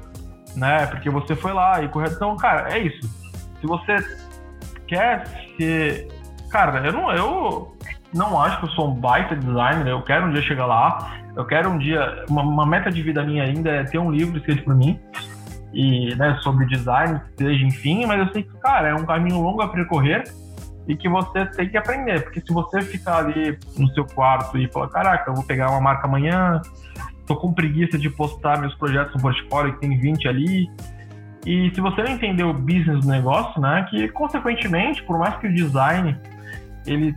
[0.54, 0.86] Né?
[0.86, 2.16] Porque você foi lá e correto.
[2.16, 3.08] Então, cara, é isso.
[3.60, 3.96] Se você
[4.86, 6.08] quer ser.
[6.50, 7.76] Cara, eu não, eu
[8.14, 9.88] não acho que eu sou um baita designer.
[9.88, 11.18] Eu quero um dia chegar lá.
[11.34, 12.24] Eu quero um dia.
[12.28, 14.98] Uma, uma meta de vida minha ainda é ter um livro escrito por mim.
[15.78, 18.06] E, né, sobre design, seja, enfim.
[18.06, 20.24] Mas eu sei que, cara, é um caminho longo a percorrer
[20.88, 24.72] e que você tem que aprender, porque se você ficar ali no seu quarto e
[24.72, 26.62] falar, caraca, eu vou pegar uma marca amanhã,
[27.26, 30.70] tô com preguiça de postar meus projetos no portfólio que tem 20 ali,
[31.44, 35.48] e se você não entender o business do negócio, né, que consequentemente, por mais que
[35.48, 36.16] o design
[36.86, 37.14] ele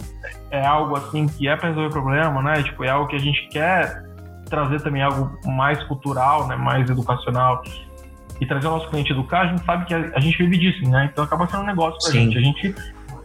[0.50, 3.48] é algo assim que é para resolver problema, né, tipo, é algo que a gente
[3.50, 4.04] quer
[4.50, 7.62] trazer também algo mais cultural, né, mais educacional
[8.40, 11.10] e trazer o nosso cliente educar, a gente sabe que a, gente vive disso, né?
[11.12, 12.32] Então acaba sendo um negócio pra Sim.
[12.32, 12.38] gente.
[12.38, 12.76] A gente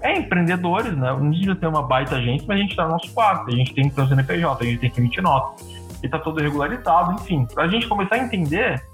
[0.02, 1.10] é empreendedores, né?
[1.12, 3.72] Não precisa ter uma baita gente, mas a gente tá no nosso quarto, a gente
[3.72, 5.62] tem que ter o CNPJ, a gente tem que emitir nota.
[6.02, 7.46] E tá tudo regularizado, enfim.
[7.54, 8.84] Pra gente começar a entender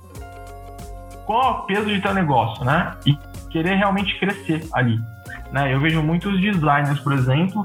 [1.27, 2.95] qual é o peso de ter um negócio, né?
[3.07, 3.17] E
[3.51, 4.99] querer realmente crescer ali.
[5.53, 5.75] Né?
[5.75, 7.65] Eu vejo muitos designers, por exemplo,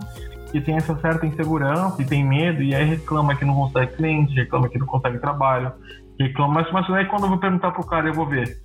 [0.52, 4.34] que tem essa certa insegurança e tem medo e aí reclama que não consegue cliente,
[4.34, 5.72] reclama que não consegue trabalho,
[6.20, 8.64] reclama, mas, mas aí quando eu vou perguntar pro cara, eu vou ver.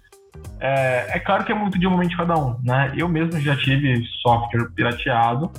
[0.61, 2.93] É, é claro que é muito de um momento de cada um, né?
[2.97, 5.51] Eu mesmo já tive software pirateado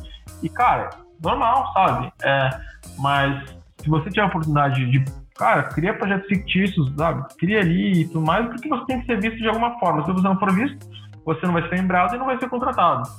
[0.42, 0.90] e, cara,
[1.22, 2.12] normal, sabe?
[2.24, 2.50] É,
[2.98, 3.50] mas
[3.82, 5.04] se você tiver a oportunidade de,
[5.36, 7.26] cara, cria projetos fictícios, sabe?
[7.38, 10.06] Cria ali e tudo mais, porque você tem que ser visto de alguma forma.
[10.06, 10.88] Se você não for visto,
[11.26, 13.10] você não vai ser lembrado e não vai ser contratado.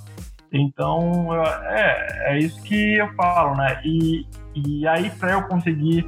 [0.53, 3.81] Então, é, é isso que eu falo, né?
[3.85, 6.07] E, e aí, para eu conseguir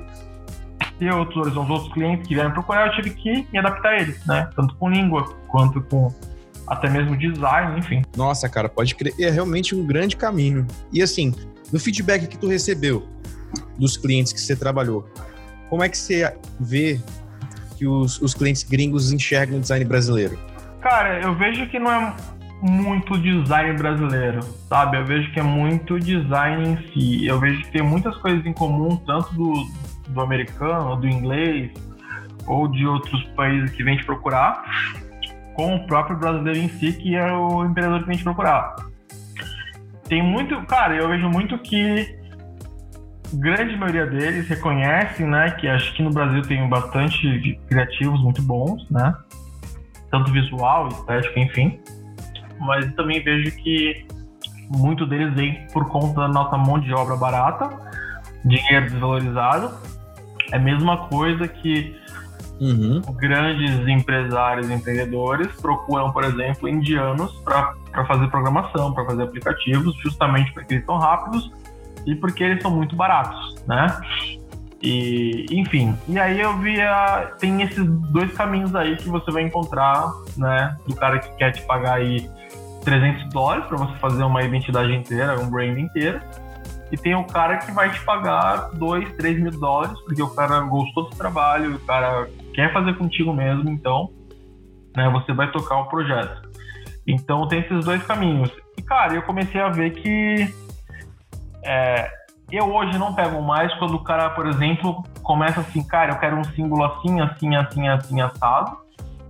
[0.98, 4.24] ter outros os outros clientes que vieram procurar, eu tive que me adaptar a eles,
[4.26, 4.48] né?
[4.54, 6.12] Tanto com língua quanto com
[6.66, 8.02] até mesmo design, enfim.
[8.16, 9.14] Nossa, cara, pode crer.
[9.20, 10.66] É realmente um grande caminho.
[10.92, 11.35] E assim,
[11.72, 13.07] no feedback que tu recebeu
[13.78, 15.09] dos clientes que você trabalhou,
[15.68, 17.00] como é que você vê
[17.76, 20.38] que os, os clientes gringos enxergam o design brasileiro?
[20.80, 22.14] Cara, eu vejo que não é
[22.62, 24.96] muito design brasileiro, sabe?
[24.96, 27.26] Eu vejo que é muito design em si.
[27.26, 29.52] Eu vejo que tem muitas coisas em comum, tanto do,
[30.14, 31.70] do americano, do inglês,
[32.46, 34.64] ou de outros países que vem te procurar,
[35.55, 38.77] com o próprio brasileiro em si, que é o empreendedor que vem te procurar.
[40.09, 42.18] Tem muito, cara, eu vejo muito que
[43.35, 48.88] grande maioria deles reconhecem, né, que acho que no Brasil tem bastante criativos muito bons,
[48.90, 49.14] né,
[50.11, 51.81] tanto visual, estético, enfim.
[52.61, 54.07] Mas também vejo que
[54.70, 57.68] muito deles vem por conta da nossa mão de obra barata,
[58.44, 59.74] dinheiro desvalorizado.
[60.52, 61.96] É a mesma coisa que
[62.61, 63.00] uhum.
[63.16, 67.74] grandes empresários empreendedores procuram, por exemplo, indianos para
[68.07, 71.50] fazer programação, para fazer aplicativos, justamente porque eles são rápidos
[72.07, 73.87] e porque eles são muito baratos, né?
[74.83, 80.12] E, enfim, e aí eu via, tem esses dois caminhos aí que você vai encontrar,
[80.37, 82.28] né, do cara que quer te pagar aí
[82.85, 86.20] 300 dólares para você fazer uma identidade inteira, um brand inteiro,
[86.94, 90.61] e tem o cara que vai te pagar 2, 3 mil dólares, porque o cara
[90.61, 94.12] gostou do trabalho, o cara quer fazer contigo mesmo, então,
[94.96, 96.48] né, você vai tocar o projeto.
[97.04, 98.48] Então tem esses dois caminhos.
[98.78, 100.54] E, cara, eu comecei a ver que
[101.64, 102.09] é,
[102.52, 106.37] eu hoje não pego mais quando o cara, por exemplo, começa assim, cara, eu quero
[106.37, 108.78] um símbolo assim, assim, assim, assim, assado.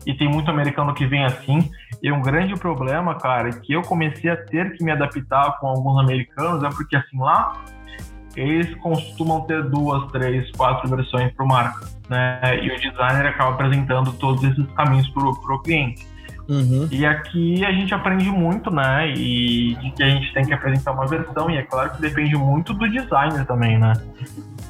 [0.04, 1.70] E tem muito americano que vem assim.
[2.02, 6.00] E um grande problema, cara, que eu comecei a ter que me adaptar com alguns
[6.00, 7.64] americanos é porque assim lá
[8.36, 12.40] eles costumam ter duas, três, quatro versões para o marca, né?
[12.62, 16.06] E o designer acaba apresentando todos esses caminhos para o cliente.
[16.48, 16.86] Uhum.
[16.90, 19.08] E aqui a gente aprende muito, né?
[19.10, 22.36] E de que a gente tem que apresentar uma versão, e é claro que depende
[22.36, 23.92] muito do designer também, né?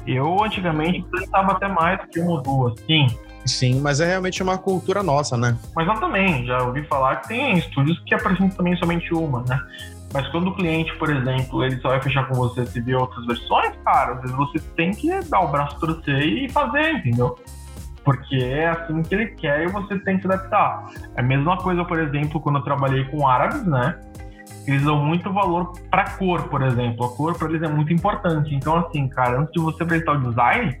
[0.07, 3.07] Eu antigamente apresentava até mais que uma ou duas, sim.
[3.45, 5.57] Sim, mas é realmente uma cultura nossa, né?
[5.75, 9.59] Mas eu também, já ouvi falar que tem estúdios que apresentam também somente uma, né?
[10.13, 13.25] Mas quando o cliente, por exemplo, ele só vai fechar com você se vier outras
[13.25, 17.37] versões, cara, às vezes você tem que dar o braço torcer e fazer, entendeu?
[18.05, 20.85] porque é assim que ele quer e você tem que se adaptar.
[21.15, 23.99] É a mesma coisa, por exemplo, quando eu trabalhei com árabes, né?
[24.67, 27.05] Eles dão muito valor para cor, por exemplo.
[27.05, 28.53] A cor para eles é muito importante.
[28.53, 30.79] Então, assim, cara, antes de você apresentar o design,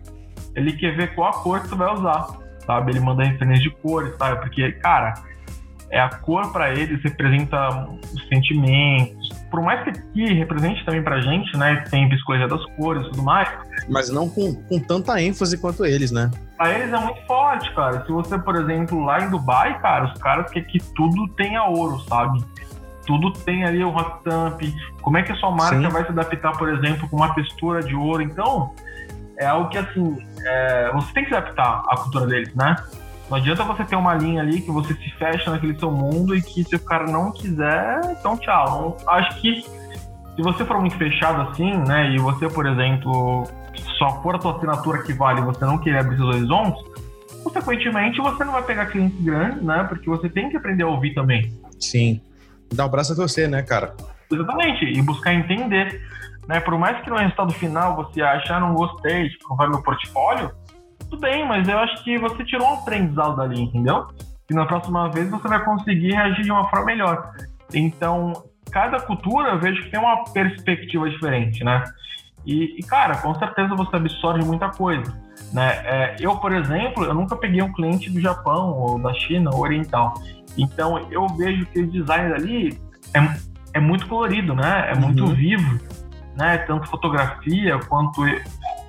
[0.55, 2.27] ele quer ver qual a cor que você vai usar,
[2.65, 2.91] sabe?
[2.91, 4.41] Ele manda referência de cores, sabe?
[4.41, 5.13] Porque, cara,
[5.89, 9.29] é a cor para eles representa os sentimentos.
[9.49, 11.83] Por mais que aqui represente também pra gente, né?
[11.89, 13.47] Tem psicologia das cores e tudo mais.
[13.89, 16.29] Mas não com, com tanta ênfase quanto eles, né?
[16.57, 18.03] Pra eles é muito forte, cara.
[18.05, 21.99] Se você, por exemplo, lá em Dubai, cara, os caras querem que tudo tenha ouro,
[22.09, 22.43] sabe?
[23.05, 24.61] Tudo tem ali o hot stamp.
[25.01, 25.89] Como é que a sua marca Sim.
[25.89, 28.23] vai se adaptar, por exemplo, com uma textura de ouro?
[28.23, 28.73] Então,
[29.37, 32.75] é algo que, assim, é, você tem que se adaptar à cultura deles, né?
[33.29, 36.41] Não adianta você ter uma linha ali que você se fecha naquele seu mundo e
[36.41, 38.97] que se o cara não quiser, então tchau.
[39.07, 43.47] Acho que se você for muito fechado assim, né, e você, por exemplo,
[43.97, 46.83] só for a sua assinatura que vale e você não querer abrir seus horizontes,
[47.43, 51.13] consequentemente você não vai pegar clientes grandes, né, porque você tem que aprender a ouvir
[51.15, 51.51] também.
[51.79, 52.21] Sim.
[52.73, 53.95] Dá o braço a torcer, né, cara?
[54.31, 54.85] Exatamente.
[54.85, 56.01] E buscar entender.
[56.47, 59.67] Né, por mais que no resultado final você ache, ah, não gostei, tipo, não vai
[59.67, 60.51] meu portfólio,
[60.99, 64.07] tudo bem, mas eu acho que você tirou um aprendizado dali, entendeu?
[64.49, 67.31] E na próxima vez você vai conseguir reagir de uma forma melhor.
[67.73, 68.33] Então,
[68.71, 71.83] cada cultura eu vejo que tem uma perspectiva diferente, né?
[72.45, 75.11] E, e, cara, com certeza você absorve muita coisa.
[75.51, 75.81] Né?
[75.83, 79.61] É, eu, por exemplo, eu nunca peguei um cliente do Japão ou da China ou
[79.61, 80.13] oriental.
[80.57, 82.79] Então eu vejo que o design ali
[83.13, 83.19] é,
[83.73, 84.91] é muito colorido, né?
[84.91, 85.33] É muito uhum.
[85.33, 85.79] vivo,
[86.35, 86.57] né?
[86.59, 88.21] Tanto fotografia quanto,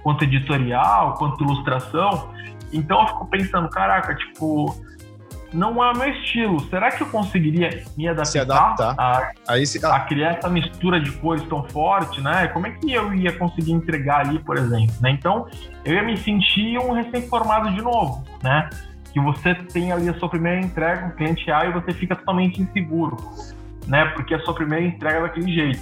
[0.02, 2.30] quanto editorial, quanto ilustração.
[2.72, 4.74] Então eu fico pensando, caraca, tipo,
[5.52, 6.60] não é o meu estilo.
[6.68, 8.94] Será que eu conseguiria me adaptar, se adaptar.
[8.98, 9.84] A, Aí se...
[9.84, 12.48] a criar essa mistura de cores tão forte, né?
[12.48, 14.94] Como é que eu ia conseguir entregar ali, por exemplo?
[15.00, 15.10] Né?
[15.10, 15.46] Então,
[15.84, 18.68] eu ia me sentir um recém-formado de novo, né?
[19.12, 22.60] Que você tem ali a sua primeira entrega, um cliente A, e você fica totalmente
[22.60, 23.16] inseguro,
[23.86, 24.06] né?
[24.06, 25.80] Porque a sua primeira entrega é daquele jeito.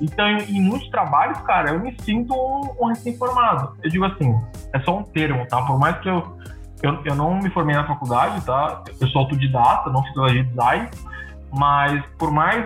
[0.00, 3.76] Então, em, em muitos trabalhos, cara, eu me sinto um, um recém-formado.
[3.82, 4.34] Eu digo assim,
[4.72, 5.62] é só um termo, tá?
[5.62, 6.36] Por mais que eu
[6.82, 8.82] eu, eu não me formei na faculdade, tá?
[9.00, 10.88] Eu sou autodidata, não fiz de design,
[11.56, 12.64] mas por mais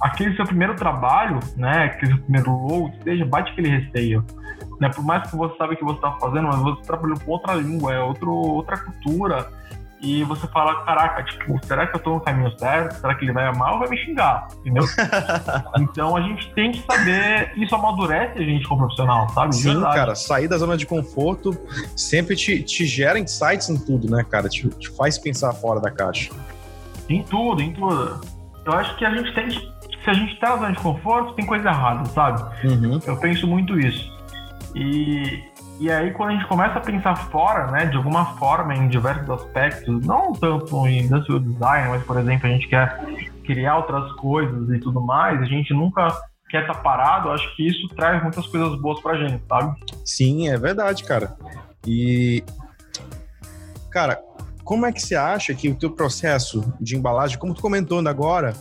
[0.00, 4.24] aquele seu primeiro trabalho, né, aquele seu primeiro logo, seja, bate aquele receio.
[4.80, 4.88] Né?
[4.88, 7.54] Por mais que você sabe o que você está fazendo, mas você trabalhou com outra
[7.54, 9.48] língua, é outro, outra cultura,
[10.02, 12.94] e você fala, caraca, tipo, será que eu tô no caminho certo?
[13.00, 14.48] Será que ele vai amar ou vai me xingar?
[14.58, 14.82] Entendeu?
[15.78, 19.54] então a gente tem que saber, isso amadurece a gente como profissional, sabe?
[19.54, 21.56] Sim, cara, sair da zona de conforto
[21.96, 24.48] sempre te, te gera insights em tudo, né, cara?
[24.48, 26.32] Te, te faz pensar fora da caixa.
[27.08, 28.20] Em tudo, em tudo.
[28.64, 29.72] Eu acho que a gente tem que.
[30.02, 32.42] Se a gente tá na zona de conforto, tem coisa errada, sabe?
[32.66, 32.98] Uhum.
[33.06, 34.10] Eu penso muito isso.
[34.74, 35.44] E
[35.80, 39.28] e aí, quando a gente começa a pensar fora, né, de alguma forma, em diversos
[39.28, 43.00] aspectos, não tanto em industrial design, mas, por exemplo, a gente quer
[43.44, 46.08] criar outras coisas e tudo mais, a gente nunca
[46.48, 49.74] quer estar tá parado, acho que isso traz muitas coisas boas pra gente, sabe?
[50.04, 51.34] Sim, é verdade, cara.
[51.86, 52.44] E,
[53.90, 54.20] cara,
[54.62, 58.54] como é que você acha que o teu processo de embalagem, como tu comentou agora,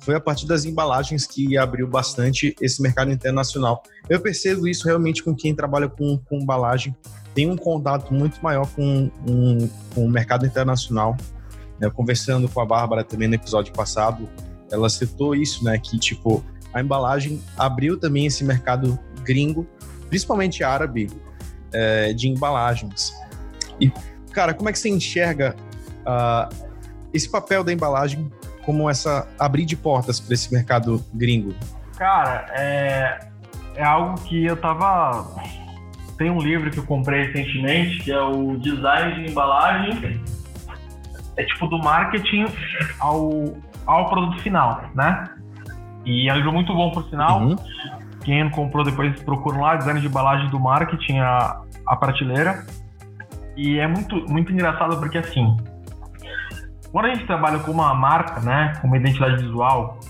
[0.00, 3.82] foi a partir das embalagens que abriu bastante esse mercado internacional.
[4.08, 6.94] Eu percebo isso realmente com quem trabalha com, com embalagem,
[7.34, 11.16] tem um contato muito maior com, um, com o mercado internacional.
[11.78, 11.90] Né?
[11.90, 14.28] Conversando com a Bárbara também no episódio passado,
[14.70, 15.78] ela citou isso, né?
[15.78, 19.66] Que tipo, a embalagem abriu também esse mercado gringo,
[20.08, 21.10] principalmente árabe,
[21.72, 23.12] é, de embalagens.
[23.80, 23.92] E,
[24.32, 25.54] cara, como é que você enxerga
[26.06, 26.54] uh,
[27.12, 28.30] esse papel da embalagem
[28.66, 31.54] como essa abrir de portas para esse mercado gringo?
[31.96, 33.20] Cara, é,
[33.76, 35.40] é algo que eu tava.
[36.18, 40.20] Tem um livro que eu comprei recentemente, que é o Design de Embalagem.
[41.36, 42.46] É tipo do marketing
[42.98, 43.54] ao,
[43.86, 45.24] ao produto final, né?
[46.04, 47.42] E é um livro muito bom, por sinal.
[47.42, 47.56] Uhum.
[48.24, 52.66] Quem comprou depois procura lá, design de embalagem do marketing, a, a prateleira.
[53.56, 55.56] E é muito, muito engraçado porque assim,
[56.96, 60.00] quando a gente trabalha com uma marca, né, com uma identidade visual,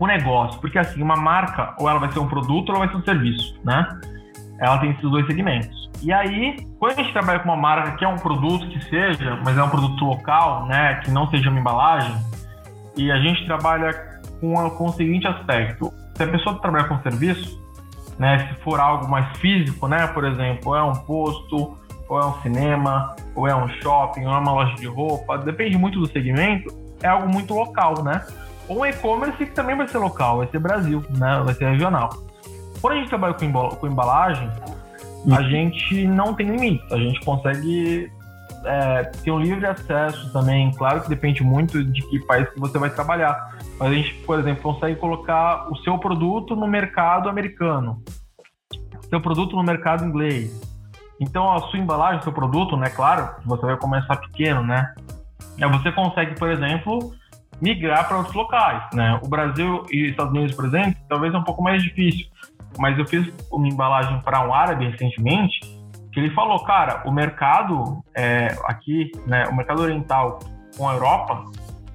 [0.00, 2.88] o negócio, porque assim, uma marca, ou ela vai ser um produto ou ela vai
[2.92, 3.86] ser um serviço, né?
[4.58, 5.88] Ela tem esses dois segmentos.
[6.02, 9.38] E aí, quando a gente trabalha com uma marca que é um produto que seja,
[9.44, 12.12] mas é um produto local, né, que não seja uma embalagem,
[12.96, 13.92] e a gente trabalha
[14.40, 17.62] com, a, com o seguinte aspecto: se a pessoa trabalha com serviço,
[18.18, 22.40] né, se for algo mais físico, né, por exemplo, é um posto, ou é um
[22.40, 26.74] cinema, ou é um shopping, ou é uma loja de roupa, depende muito do segmento,
[27.02, 28.24] é algo muito local, né?
[28.66, 31.42] Ou um e-commerce que também vai ser local, vai ser Brasil, né?
[31.44, 32.10] Vai ser regional.
[32.80, 34.48] Quando a gente trabalha com, embalagem,
[35.30, 35.50] a uhum.
[35.50, 38.10] gente não tem limite, a gente consegue
[38.64, 40.70] é, ter um livre acesso também.
[40.72, 43.56] Claro que depende muito de que país que você vai trabalhar.
[43.78, 48.02] Mas a gente, por exemplo, consegue colocar o seu produto no mercado americano,
[49.08, 50.67] seu produto no mercado inglês,
[51.20, 52.88] então, a sua embalagem, seu produto, né?
[52.90, 54.94] Claro, você vai começar pequeno, né?
[55.60, 57.12] Aí você consegue, por exemplo,
[57.60, 59.18] migrar para outros locais, né?
[59.22, 62.26] O Brasil e Estados Unidos, por exemplo, talvez é um pouco mais difícil.
[62.78, 65.60] Mas eu fiz uma embalagem para um árabe recentemente,
[66.12, 69.46] que ele falou, cara, o mercado é, aqui, né?
[69.48, 70.38] O mercado oriental
[70.76, 71.44] com a Europa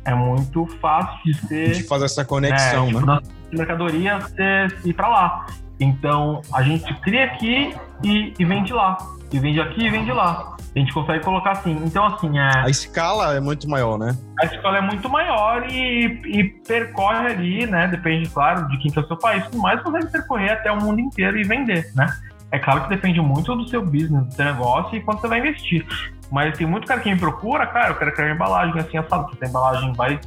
[0.04, 1.72] é muito fácil de ser...
[1.72, 2.93] De fazer essa conexão, né?
[2.93, 3.20] Tipo, né?
[3.54, 5.45] mercadoria ser, ir para lá.
[5.80, 7.74] Então, a gente cria aqui
[8.04, 8.97] e, e vende lá.
[9.34, 10.56] E vende aqui e vende lá.
[10.76, 11.72] A gente consegue colocar assim.
[11.84, 12.60] Então, assim, é...
[12.60, 14.16] A escala é muito maior, né?
[14.40, 17.88] A escala é muito maior e, e percorre ali, né?
[17.88, 21.00] Depende, claro, de quem que é o seu país, mas consegue percorrer até o mundo
[21.00, 22.08] inteiro e vender, né?
[22.52, 25.40] É claro que depende muito do seu business, do seu negócio e quanto você vai
[25.40, 25.84] investir.
[26.32, 29.44] Mas tem muito cara que me procura, cara, eu quero criar embalagem assim, assado, porque
[29.44, 30.20] essa embalagem vai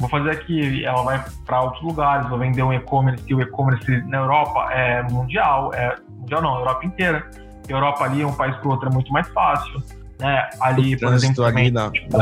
[0.00, 4.00] vou fazer aqui, ela vai para outros lugares, vou vender um e-commerce, e o e-commerce
[4.06, 7.30] na Europa é mundial, é mundial não, Europa inteira.
[7.72, 9.82] Europa ali, um país para outro é muito mais fácil.
[10.18, 10.48] Né?
[10.60, 12.16] Ali, por exemplo, ali na, tipo,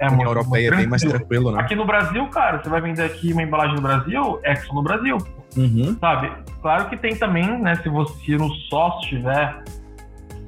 [0.00, 1.60] é muito, muito é bem mais tranquilo, né?
[1.60, 5.18] Aqui no Brasil, cara, você vai vender aqui uma embalagem no Brasil, Exxon no Brasil.
[5.56, 5.96] Uhum.
[6.00, 6.32] Sabe?
[6.60, 7.76] Claro que tem também, né?
[7.76, 9.62] Se você no sócio tiver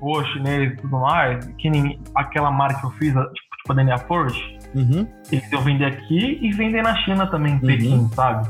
[0.00, 3.74] for chinês e tudo mais, que nem aquela marca que eu fiz, tipo, tipo a
[3.74, 5.06] DNA Forge, uhum.
[5.30, 7.60] eles iam vender aqui e vender na China também, em uhum.
[7.60, 8.48] Pequim, sabe?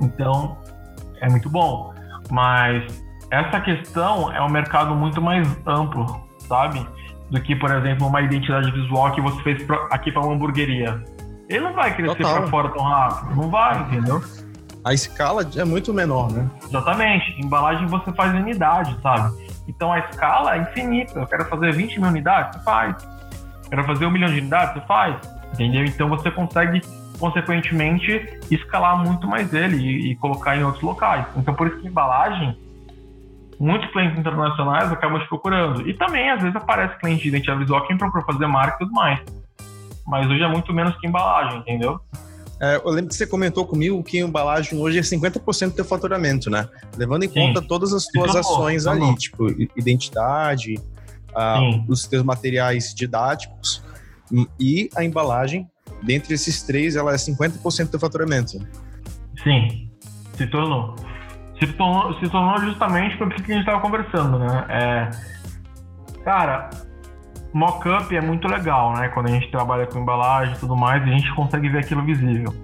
[0.00, 0.56] Então,
[1.20, 1.94] é muito bom.
[2.30, 2.84] Mas
[3.30, 6.84] essa questão é um mercado muito mais amplo, sabe?
[7.30, 11.02] Do que, por exemplo, uma identidade visual que você fez pra, aqui para uma hamburgueria.
[11.48, 14.22] Ele não vai crescer para fora tão rápido, não vai, entendeu?
[14.84, 16.48] A escala é muito menor, né?
[16.62, 17.40] Exatamente.
[17.40, 19.36] Embalagem você faz em unidade, sabe?
[19.68, 21.20] Então a escala é infinita.
[21.20, 22.96] Eu quero fazer 20 mil unidades, você faz.
[23.68, 25.16] Quero fazer um milhão de unidades, você faz.
[25.52, 25.84] Entendeu?
[25.84, 26.80] Então você consegue,
[27.18, 31.26] consequentemente, escalar muito mais ele e, e colocar em outros locais.
[31.36, 32.56] Então por isso que embalagem
[33.60, 35.86] muitos clientes internacionais acabam te procurando.
[35.88, 38.92] E também, às vezes, aparece cliente de identidade visual que procura fazer marca e tudo
[38.92, 39.20] mais.
[40.06, 42.00] Mas hoje é muito menos que embalagem, entendeu?
[42.60, 46.50] É, eu lembro que você comentou comigo que embalagem hoje é 50% do teu faturamento,
[46.50, 46.68] né?
[46.96, 47.34] Levando em Sim.
[47.34, 50.74] conta todas as tuas ações ali, tipo identidade,
[51.86, 53.84] os teus materiais didáticos
[54.58, 55.68] e a embalagem.
[56.02, 58.58] Dentre esses três, ela é 50% do faturamento.
[59.42, 59.90] Sim,
[60.34, 60.94] se tornou.
[61.60, 64.66] Se tornou, se tornou justamente porque a gente estava conversando, né?
[64.68, 65.10] É,
[66.24, 66.70] cara,
[67.52, 69.08] Mockup é muito legal, né?
[69.08, 72.54] Quando a gente trabalha com embalagem e tudo mais, a gente consegue ver aquilo visível.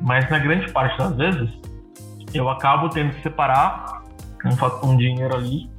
[0.00, 1.50] Mas na grande parte das vezes,
[2.32, 4.02] eu acabo tendo que separar
[4.44, 5.70] um, um dinheiro ali,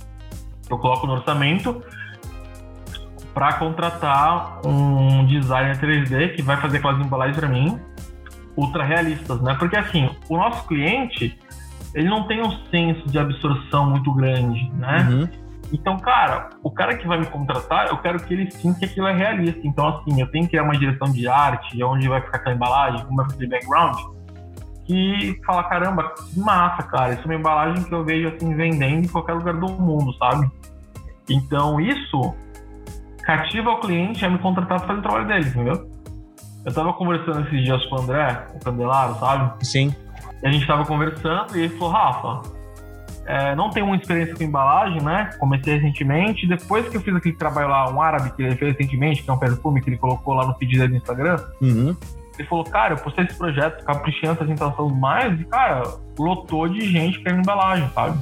[0.65, 1.81] que eu coloco no orçamento,
[3.33, 7.79] para contratar um designer 3D que vai fazer aquelas embalagens para mim,
[8.55, 9.55] ultra realistas, né?
[9.59, 11.37] Porque assim, o nosso cliente,
[11.93, 15.07] ele não tem um senso de absorção muito grande, né?
[15.09, 18.85] Uhum então, cara, o cara que vai me contratar, eu quero que ele sinta que
[18.85, 19.59] aquilo é realista.
[19.63, 23.03] Então, assim, eu tenho que criar uma direção de arte, onde vai ficar aquela embalagem,
[23.03, 23.95] como vai fazer background,
[24.85, 27.13] que fala, caramba, que massa, cara.
[27.13, 30.47] Isso é uma embalagem que eu vejo, assim, vendendo em qualquer lugar do mundo, sabe?
[31.27, 32.35] Então, isso
[33.23, 35.89] cativa o cliente a me contratar para fazer o trabalho dele, entendeu?
[36.63, 39.65] Eu tava conversando esses dias com o André, o Candelaro, sabe?
[39.65, 39.95] Sim.
[40.43, 42.41] E a gente tava conversando e ele falou, Rafa,
[43.25, 45.29] é, não tenho uma experiência com embalagem, né?
[45.39, 46.45] Comecei recentemente.
[46.45, 49.33] Depois que eu fiz aquele trabalho lá, um árabe que ele fez recentemente, que é
[49.33, 51.37] um perfume que ele colocou lá no feed dele no Instagram.
[51.61, 51.95] Uhum.
[52.37, 55.83] Ele falou, cara, eu postei esse projeto, caprichando, apresentação mais, e, cara,
[56.17, 58.19] lotou de gente querendo embalagem, sabe?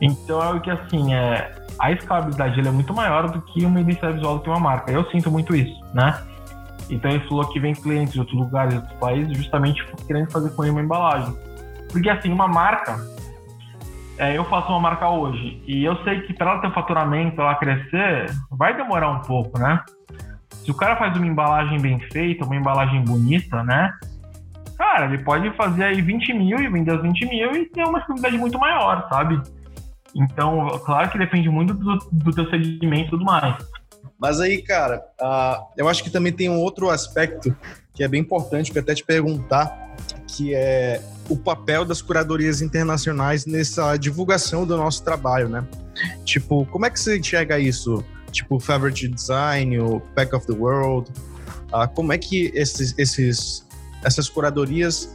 [0.00, 4.14] Então é o que, assim, é, a escalabilidade é muito maior do que uma identidade
[4.14, 4.90] visual de uma marca.
[4.90, 6.20] Eu sinto muito isso, né?
[6.88, 10.50] Então ele falou que vem clientes de outros lugares, de outros países, justamente querendo fazer
[10.50, 11.34] com ele uma embalagem.
[11.90, 12.98] Porque, assim, uma marca,
[14.18, 17.54] é, eu faço uma marca hoje e eu sei que para ela ter faturamento, ela
[17.54, 19.82] crescer, vai demorar um pouco, né?
[20.50, 23.92] Se o cara faz uma embalagem bem feita, uma embalagem bonita, né?
[24.76, 27.98] Cara, ele pode fazer aí 20 mil e vender os 20 mil e ter uma
[27.98, 29.40] estabilidade muito maior, sabe?
[30.14, 33.56] Então, claro que depende muito do, do teu segmento e tudo mais.
[34.18, 37.54] Mas aí, cara, uh, eu acho que também tem um outro aspecto
[37.94, 39.94] que é bem importante para até te perguntar,
[40.26, 45.66] que é o papel das curadorias internacionais nessa divulgação do nosso trabalho, né?
[46.24, 48.04] Tipo, como é que você enxerga isso?
[48.30, 51.10] Tipo, Favorite Design, o Pack of the World,
[51.72, 53.66] uh, como é que esses, esses,
[54.04, 55.14] essas curadorias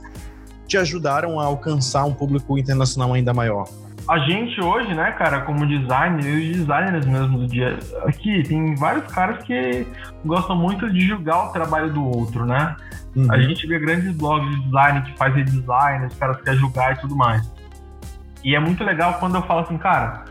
[0.68, 3.68] te ajudaram a alcançar um público internacional ainda maior?
[4.08, 8.76] A gente hoje, né, cara, como designer, e os designers mesmo do dia aqui, tem
[8.76, 9.88] vários caras que
[10.26, 12.76] gostam muito de julgar o trabalho do outro, né?
[13.16, 13.32] Uhum.
[13.32, 17.00] A gente vê grandes blogs de design que fazem design, os caras querem julgar e
[17.00, 17.52] tudo mais.
[18.44, 20.26] E é muito legal quando eu falo assim, cara,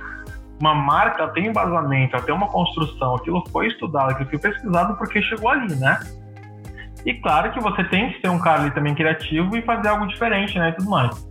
[0.61, 5.49] uma marca tem embasamento, tem uma construção, aquilo foi estudado, aquilo foi pesquisado porque chegou
[5.49, 5.99] ali, né?
[7.07, 10.07] E claro que você tem que ser um cara ali também criativo e fazer algo
[10.07, 10.71] diferente, né?
[10.71, 11.31] E tudo mais.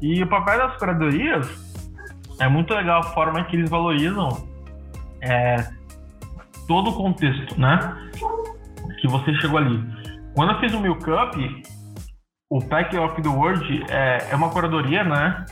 [0.00, 1.67] E o papel das curadorias
[2.40, 4.46] é muito legal a forma que eles valorizam
[5.20, 5.56] é,
[6.66, 7.96] todo o contexto, né?
[9.00, 9.82] Que você chegou ali.
[10.34, 11.62] Quando eu fiz o Milk Up,
[12.50, 15.44] o Pack of the World é, é uma curadoria, né?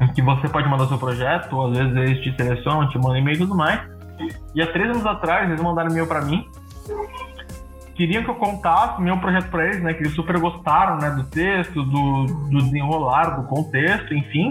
[0.00, 3.18] Em que você pode mandar seu projeto, ou às vezes eles te selecionam, te mandam
[3.18, 3.80] e-mail e tudo mais.
[4.54, 6.46] E há três anos atrás, eles mandaram e-mail para mim.
[7.94, 9.94] Queriam que eu contasse meu projeto para eles, né?
[9.94, 11.10] Que eles super gostaram, né?
[11.10, 14.50] Do texto, do, do desenrolar, do contexto, enfim.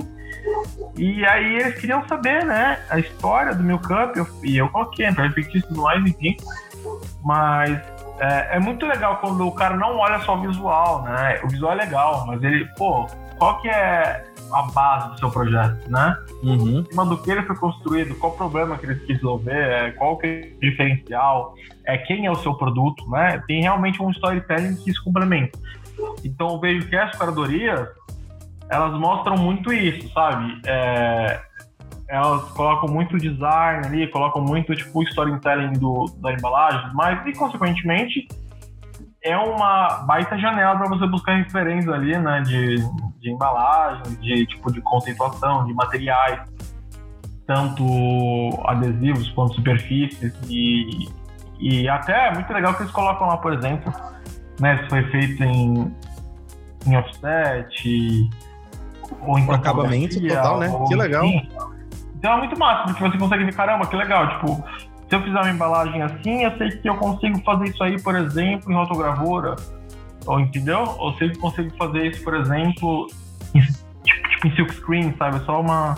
[0.97, 2.79] E aí eles queriam saber, né?
[2.89, 4.15] A história do meu camp.
[4.43, 6.37] E eu coloquei, então, fictício e tudo mais, enfim.
[7.23, 7.79] Mas
[8.19, 11.39] é, é, muito legal quando o cara não olha só o visual, né?
[11.43, 13.07] O visual é legal, mas ele, pô,
[13.37, 16.17] qual que é a base do seu projeto, né?
[16.43, 16.79] Uhum.
[16.79, 19.91] Em cima do que ele foi construído, qual o problema que ele quis resolver, é,
[19.91, 21.55] qual que é o diferencial,
[21.85, 23.41] é, quem é o seu produto, né?
[23.47, 25.57] Tem realmente um storytelling que se complementa.
[26.23, 27.87] Então eu vejo que as curadorias,
[28.71, 30.59] elas mostram muito isso, sabe?
[30.65, 31.41] É,
[32.07, 38.27] elas colocam muito design ali, colocam muito tipo storytelling do, da embalagem, mas e consequentemente
[39.23, 42.77] é uma baita janela para você buscar referências ali, né, de,
[43.19, 46.39] de embalagem, de tipo de conceituação, de materiais,
[47.45, 47.83] tanto
[48.65, 51.09] adesivos quanto superfícies e,
[51.59, 53.93] e até é muito legal que eles colocam lá, por exemplo,
[54.61, 55.93] né, se foi feito em,
[56.87, 58.29] em offset
[59.25, 60.71] ou em acabamento total, né?
[60.87, 61.25] Que legal.
[62.17, 64.63] Então é muito massa, porque você consegue ver, caramba, que legal, tipo,
[65.09, 68.15] se eu fizer uma embalagem assim, eu sei que eu consigo fazer isso aí, por
[68.15, 69.55] exemplo, em rotogravura,
[70.25, 70.83] ou entendeu?
[70.99, 73.07] Ou sei que consigo fazer isso, por exemplo,
[73.55, 75.43] em, tipo, tipo em silkscreen, sabe?
[75.45, 75.95] Só uma,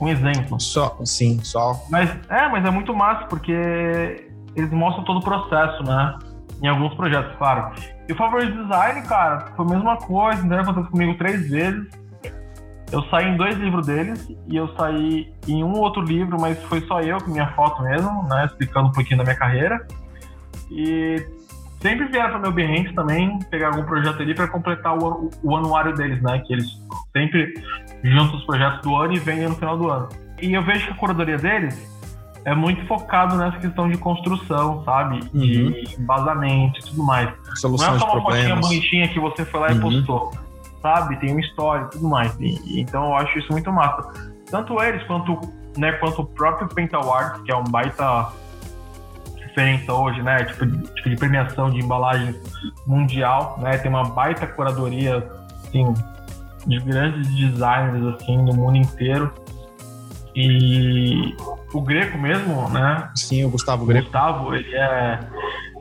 [0.00, 0.60] um exemplo.
[0.60, 1.80] Só, sim, só.
[1.90, 3.52] Mas é, mas é muito massa, porque
[4.54, 6.18] eles mostram todo o processo, né?
[6.62, 7.72] Em alguns projetos, claro.
[8.08, 10.60] E o favor de design, cara, foi a mesma coisa, entendeu?
[10.60, 12.01] Aconteceu comigo três vezes.
[12.92, 16.82] Eu saí em dois livros deles e eu saí em um outro livro, mas foi
[16.82, 18.44] só eu com minha foto mesmo, né?
[18.44, 19.86] Explicando um pouquinho da minha carreira.
[20.70, 21.16] E
[21.80, 25.94] sempre vieram para meu Behance também pegar algum projeto ali para completar o, o, anuário
[25.94, 26.38] deles, né?
[26.40, 26.66] Que eles
[27.16, 27.54] sempre
[28.04, 30.10] juntam os projetos do ano e vendem no final do ano.
[30.42, 31.90] E eu vejo que a curadoria deles
[32.44, 35.20] é muito focado nessa questão de construção, sabe?
[35.32, 35.40] Uhum.
[35.40, 37.32] De embasamento e tudo mais.
[37.54, 39.76] Solução Não é só uma fotinha bonitinha que você foi lá uhum.
[39.76, 40.41] e postou
[40.82, 41.16] sabe?
[41.16, 42.36] Tem uma história e tudo mais.
[42.38, 44.12] E, então eu acho isso muito massa.
[44.50, 45.40] Tanto eles quanto,
[45.78, 48.28] né, quanto o próprio Pentaward, que é um baita
[49.38, 50.44] referência hoje, né?
[50.44, 52.34] Tipo, tipo de premiação de embalagem
[52.86, 53.78] mundial, né?
[53.78, 55.26] Tem uma baita curadoria,
[55.64, 55.94] assim,
[56.66, 59.32] de grandes designers, assim, no mundo inteiro.
[60.34, 61.36] E
[61.72, 63.10] o Greco mesmo, né?
[63.14, 64.04] Sim, o Gustavo Greco.
[64.04, 65.20] Gustavo, ele é...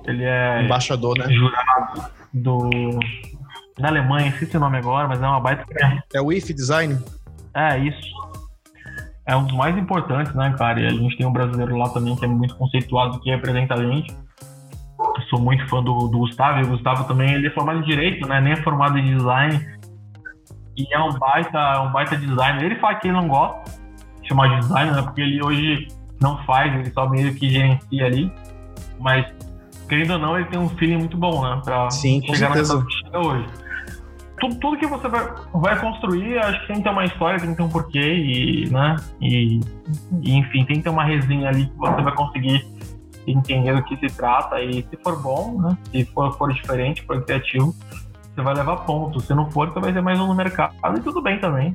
[0.05, 0.63] Ele é...
[0.63, 1.29] Embaixador, né?
[1.29, 2.99] Jurado do
[3.79, 5.65] na Alemanha, esqueci o nome agora, mas é uma baita.
[6.13, 6.97] É o IF Design?
[7.53, 8.11] É, isso.
[9.25, 10.79] É um dos mais importantes, né, cara?
[10.79, 13.77] E a gente tem um brasileiro lá também que é muito conceituado, que representa a
[13.77, 14.15] gente.
[14.99, 17.83] Eu sou muito fã do, do Gustavo, e o Gustavo também ele é formado em
[17.83, 18.41] Direito, né?
[18.41, 19.79] Nem é formado em Design.
[20.77, 22.63] E é um baita, um baita designer.
[22.63, 23.71] Ele fala que ele não gosta
[24.21, 25.01] de chamar de design, né?
[25.01, 25.87] Porque ele hoje
[26.19, 28.31] não faz, ele só meio que gerencia ali.
[28.99, 29.25] Mas,
[29.91, 31.59] querendo ou não, ele tem um feeling muito bom, né?
[31.65, 33.45] Pra Sim, chegar nessa chega hoje
[34.39, 37.51] tudo, tudo que você vai, vai construir, acho que tem que ter uma história, tem
[37.51, 38.95] que ter um porquê, e, né?
[39.21, 39.59] E,
[40.23, 42.65] e, enfim, tem que ter uma resenha ali que você vai conseguir
[43.27, 44.59] entender do que se trata.
[44.59, 45.77] E se for bom, né?
[45.91, 47.75] Se for, for diferente, for criativo,
[48.33, 49.19] você vai levar ponto.
[49.19, 51.71] Se não for, você vai ter mais um no mercado e tudo bem também.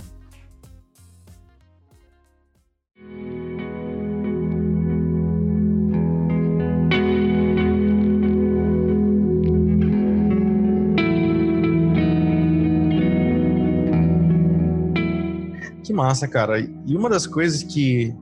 [15.96, 16.60] Massa, cara.
[16.60, 18.14] E uma das coisas que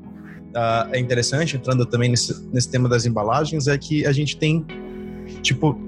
[0.54, 4.64] uh, é interessante, entrando também nesse, nesse tema das embalagens, é que a gente tem,
[5.42, 5.78] tipo,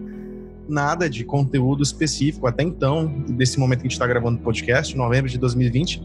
[0.68, 4.96] nada de conteúdo específico até então, desse momento que a gente está gravando o podcast,
[4.96, 6.02] novembro de 2020,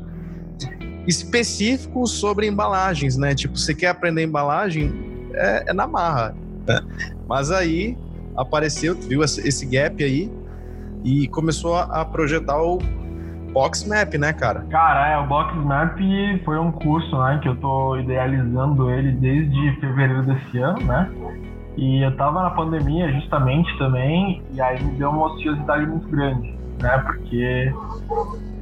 [1.07, 3.33] específico sobre embalagens, né?
[3.33, 4.93] Tipo, você quer aprender embalagem,
[5.33, 6.35] é, é na marra.
[6.67, 6.79] Né?
[7.27, 7.97] Mas aí
[8.37, 10.31] apareceu, viu esse gap aí
[11.03, 12.77] e começou a projetar o
[13.51, 14.65] Boxmap, né, cara?
[14.69, 15.99] Cara, é, o Boxmap
[16.43, 21.09] foi um curso, né, que eu tô idealizando ele desde fevereiro desse ano, né?
[21.77, 26.57] E eu tava na pandemia justamente também, e aí me deu uma ociosidade muito grande,
[26.81, 26.97] né?
[26.99, 27.73] Porque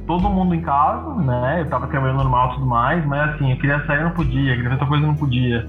[0.06, 1.60] todo mundo em casa, né?
[1.60, 4.68] Eu tava trabalhando normal e tudo mais, mas assim, eu queria sair não podia, queria
[4.68, 5.66] ver outra coisa não podia.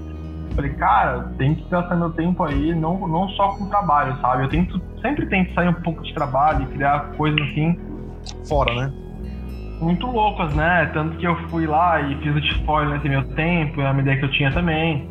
[0.54, 4.44] Falei, cara, tem que gastar meu tempo aí, não, não só com trabalho, sabe?
[4.44, 7.78] Eu tento, sempre tento sair um pouco de trabalho e criar coisas assim.
[8.46, 8.92] Fora, né?
[9.82, 10.88] Muito loucas, né?
[10.94, 14.16] Tanto que eu fui lá e fiz o T-Foil nesse meu tempo, é uma ideia
[14.18, 15.10] que eu tinha também.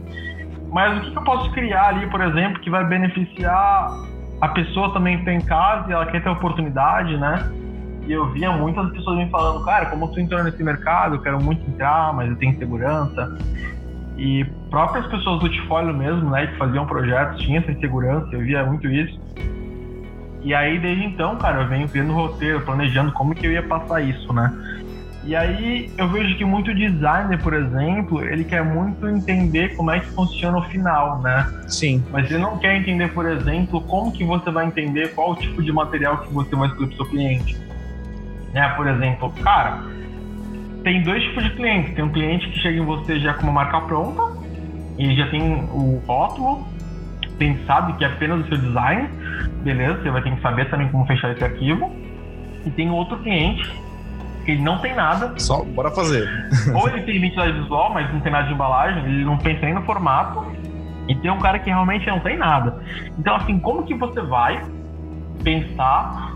[0.72, 3.90] Mas o que, eu posso criar ali, por exemplo, que vai beneficiar
[4.40, 7.52] a pessoa também que tá em casa e ela quer ter oportunidade, né?
[8.08, 11.44] E eu via muitas pessoas me falando, cara, como tu entrou nesse mercado, eu quero
[11.44, 13.38] muito entrar, mas eu tenho segurança.
[14.18, 18.66] E próprias pessoas do T-Foil mesmo, né, que faziam projetos, tinham essa insegurança, eu via
[18.66, 19.20] muito isso.
[20.44, 24.02] E aí, desde então, cara, eu venho vendo roteiro, planejando como que eu ia passar
[24.02, 24.52] isso, né?
[25.24, 30.00] E aí eu vejo que muito designer, por exemplo, ele quer muito entender como é
[30.00, 31.48] que funciona o final, né?
[31.68, 32.04] Sim.
[32.12, 35.62] Mas ele não quer entender, por exemplo, como que você vai entender qual o tipo
[35.62, 37.58] de material que você vai escolher para o seu cliente.
[38.52, 38.68] Né?
[38.70, 39.84] Por exemplo, cara,
[40.84, 41.94] tem dois tipos de clientes.
[41.94, 44.24] Tem um cliente que chega em você já com uma marca pronta
[44.98, 46.66] e já tem o rótulo,
[47.66, 49.10] sabe que é apenas o seu design
[49.64, 51.92] beleza, você vai ter que saber também como fechar esse arquivo.
[52.66, 53.72] E tem outro cliente,
[54.46, 55.34] que ele não tem nada.
[55.38, 56.30] Só, bora fazer.
[56.76, 59.74] Ou ele tem identidade visual, mas não tem nada de embalagem, ele não pensa nem
[59.74, 60.46] no formato.
[61.08, 62.82] E tem um cara que realmente não tem nada.
[63.18, 64.64] Então, assim, como que você vai
[65.44, 66.31] pensar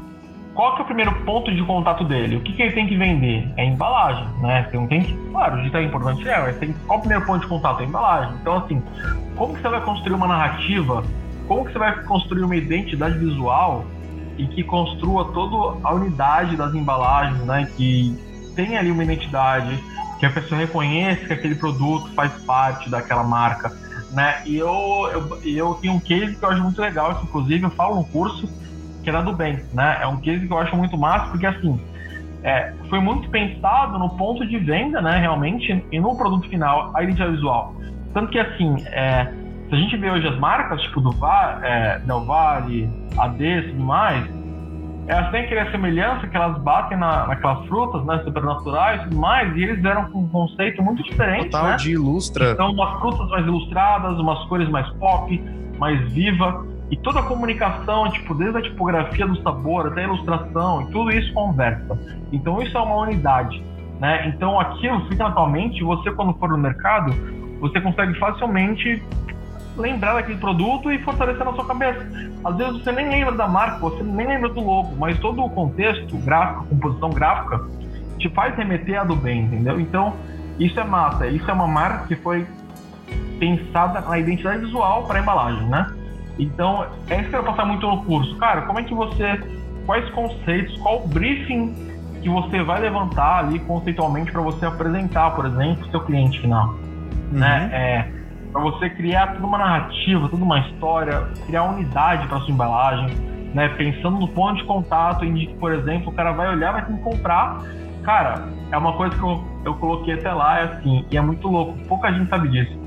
[0.56, 2.38] qual que é o primeiro ponto de contato dele?
[2.38, 3.48] O que, que ele tem que vender?
[3.58, 4.66] É embalagem, né?
[4.72, 5.14] Você não tem que.
[5.30, 7.82] Claro, o digital é importante, é, mas tem, qual o primeiro ponto de contato?
[7.82, 8.36] É embalagem.
[8.42, 8.82] Então, assim,
[9.36, 11.04] como que você vai construir uma narrativa?
[11.46, 13.86] Como que você vai construir uma identidade visual
[14.38, 17.70] e que construa toda a unidade das embalagens, né?
[17.76, 18.18] Que
[18.56, 19.84] tenha ali uma identidade,
[20.20, 23.78] que a pessoa reconheça que aquele produto faz parte daquela marca,
[24.12, 24.42] né?
[24.46, 24.70] E eu,
[25.12, 28.06] eu, eu tenho um case que eu acho muito legal, que inclusive eu falo no
[28.06, 28.50] curso,
[29.06, 30.00] que é da Bem, né?
[30.02, 31.80] É um case que eu acho muito massa, porque assim,
[32.44, 37.04] é, foi muito pensado no ponto de venda, né, realmente, e no produto final, a
[37.04, 37.76] identidade visual.
[38.14, 39.32] Tanto que, assim, é,
[39.70, 43.62] se a gente vê hoje as marcas, tipo do Va é, Del Valle, AD e
[43.70, 44.28] tudo mais,
[45.08, 49.56] elas têm aquela semelhança que elas batem na, naquelas frutas, né, supernaturais e tudo mais,
[49.56, 51.78] e eles eram com um conceito muito diferente, Total né?
[51.78, 52.52] de ilustra.
[52.52, 55.44] Então, umas frutas mais ilustradas, umas cores mais pop,
[55.78, 60.84] mais viva, e toda a comunicação, tipo, desde a tipografia do sabor até a ilustração,
[60.84, 61.98] e tudo isso conversa.
[62.32, 63.64] Então, isso é uma unidade,
[64.00, 64.28] né?
[64.28, 67.14] Então, aquilo fica na tua mente, você quando for no mercado,
[67.60, 69.02] você consegue facilmente
[69.78, 72.06] lembrar daquele produto e fortalecer na sua cabeça.
[72.44, 75.50] Às vezes você nem lembra da marca, você nem lembra do logo, mas todo o
[75.50, 77.62] contexto gráfico, composição gráfica,
[78.20, 79.80] te faz remeter a do bem, entendeu?
[79.80, 80.14] Então,
[80.60, 81.28] isso é massa.
[81.28, 82.48] Isso é uma marca que foi
[83.40, 85.94] pensada na identidade visual para a embalagem, né?
[86.38, 88.36] Então, é isso que eu quero passar muito no curso.
[88.38, 89.42] Cara, como é que você.
[89.86, 91.74] Quais conceitos, qual briefing
[92.22, 96.70] que você vai levantar ali conceitualmente para você apresentar, por exemplo, seu cliente final?
[96.70, 97.40] Uhum.
[97.40, 97.70] Né?
[97.72, 98.12] É,
[98.52, 103.16] para você criar toda uma narrativa, toda uma história, criar unidade para sua embalagem,
[103.54, 103.70] né?
[103.70, 106.94] Pensando no ponto de contato em que, por exemplo, o cara vai olhar, vai ter
[106.94, 107.60] que comprar.
[108.04, 111.48] Cara, é uma coisa que eu, eu coloquei até lá, é assim, e é muito
[111.48, 112.80] louco, pouca gente sabe disso.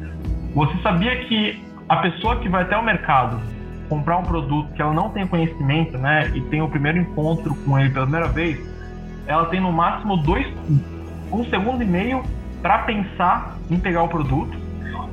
[0.55, 3.41] Você sabia que a pessoa que vai até o mercado
[3.89, 7.78] comprar um produto que ela não tem conhecimento, né, e tem o primeiro encontro com
[7.78, 8.59] ele pela primeira vez,
[9.26, 10.47] ela tem no máximo dois,
[11.32, 12.22] um segundo e meio
[12.61, 14.59] para pensar em pegar o produto.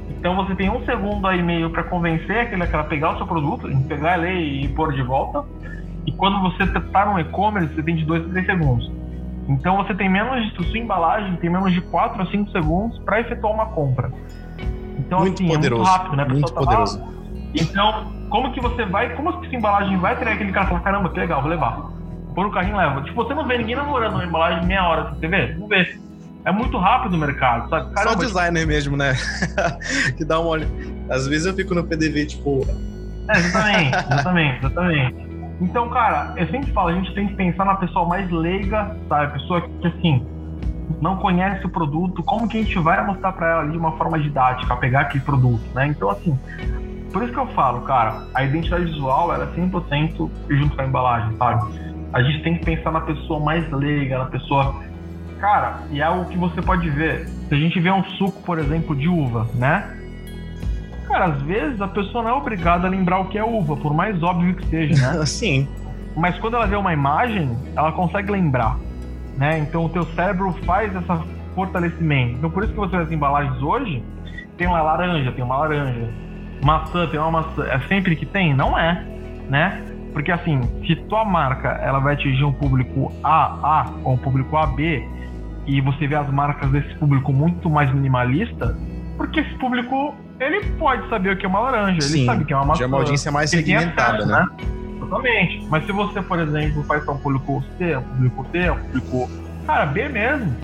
[0.10, 3.70] Então você tem um segundo e meio para convencer aquele a pegar o seu produto,
[3.88, 5.44] pegar ele e pôr de volta.
[6.06, 8.92] E quando você está no e-commerce, você tem de 2 a 3 segundos.
[9.48, 13.20] Então você tem menos de sua embalagem, tem menos de 4 a 5 segundos para
[13.20, 14.12] efetuar uma compra.
[14.98, 15.82] Então, muito assim, poderoso.
[15.82, 16.26] é muito rápido, né?
[16.26, 17.04] Muito tá poderoso.
[17.54, 20.82] Então, como que você vai, como que essa embalagem vai ter aquele cara e falar,
[20.82, 21.90] caramba, que legal, vou levar.
[22.34, 23.02] Põe no carrinho e leva.
[23.02, 25.56] Tipo, você não vê ninguém namorando uma embalagem meia hora, você vê?
[25.56, 25.98] Não vê.
[26.44, 27.92] É muito rápido o mercado, sabe?
[28.04, 29.14] Só o designer mesmo, né?
[30.16, 30.72] que dá uma olhada.
[31.10, 32.62] Às vezes eu fico no PDV, tipo.
[33.30, 35.26] É, exatamente, exatamente, exatamente.
[35.62, 39.26] Então, cara, eu sempre falo, a gente tem que pensar na pessoa mais leiga, sabe?
[39.26, 40.28] A pessoa que, assim,
[41.02, 43.92] não conhece o produto, como que a gente vai mostrar para ela ali de uma
[43.94, 45.88] forma didática, pegar aquele produto, né?
[45.88, 46.38] Então, assim,
[47.12, 50.86] por isso que eu falo, cara, a identidade visual ela é 100% junto com a
[50.86, 51.80] embalagem, sabe?
[52.14, 54.76] A gente tem que pensar na pessoa mais leiga, na pessoa.
[55.40, 57.28] Cara, e é algo que você pode ver.
[57.28, 59.98] Se a gente vê um suco, por exemplo, de uva, né?
[61.08, 63.94] Cara, às vezes a pessoa não é obrigada a lembrar o que é uva, por
[63.94, 65.24] mais óbvio que seja, né?
[65.26, 65.68] Sim.
[66.16, 68.78] Mas quando ela vê uma imagem, ela consegue lembrar,
[69.38, 69.60] né?
[69.60, 71.24] Então o teu cérebro faz esse
[71.54, 72.38] fortalecimento.
[72.38, 74.04] Então por isso que você vê as embalagens hoje,
[74.58, 76.10] tem uma laranja, tem uma laranja.
[76.64, 77.66] Maçã, tem uma maçã.
[77.68, 78.54] É sempre que tem?
[78.54, 79.06] Não é,
[79.50, 79.84] né?
[80.14, 85.04] Porque assim, se tua marca ela vai atingir um público AA ou um público AB,
[85.68, 88.78] e você vê as marcas desse público muito mais minimalista,
[89.18, 92.46] porque esse público ele pode saber o que é uma laranja, Sim, ele sabe o
[92.46, 92.80] que é uma maçã.
[92.80, 94.48] Já é uma audiência mais segmentada, acesso, né?
[95.00, 95.66] Totalmente.
[95.70, 99.30] Mas se você, por exemplo, faz um público C, um público D, um público.
[99.66, 100.56] Cara, B mesmo.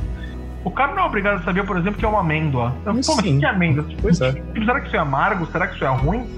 [0.64, 2.72] O cara não é obrigado a saber, por exemplo, que é uma amêndoa.
[2.84, 3.86] Pô, mas o que é amêndoa?
[4.02, 4.32] Pois é.
[4.34, 5.46] Tipo, será que isso é amargo?
[5.52, 6.30] Será que isso é ruim?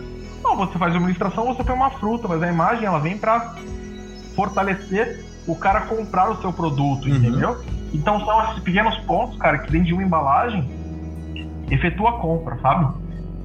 [0.44, 3.54] Não, você faz uma ilustração, você põe uma fruta, mas a imagem ela vem para
[4.36, 7.16] fortalecer o cara comprar o seu produto, Uhum.
[7.16, 7.58] entendeu?
[7.94, 10.68] Então são esses pequenos pontos, cara, que dentro de uma embalagem
[11.70, 12.94] efetua a compra, sabe?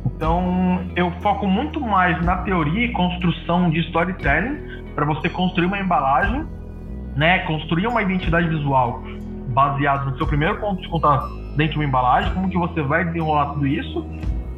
[0.06, 4.58] Então eu foco muito mais na teoria e construção de storytelling
[4.94, 6.44] para você construir uma embalagem,
[7.16, 7.40] né?
[7.40, 9.02] Construir uma identidade visual
[9.48, 13.04] baseado no seu primeiro ponto de contato dentro de uma embalagem, como que você vai
[13.04, 14.06] desenrolar tudo isso.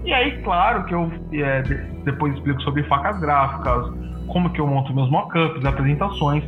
[0.05, 1.74] E aí, claro que eu é, de-
[2.05, 3.86] depois explico sobre facas gráficas,
[4.28, 6.43] como que eu monto meus mockups, apresentações.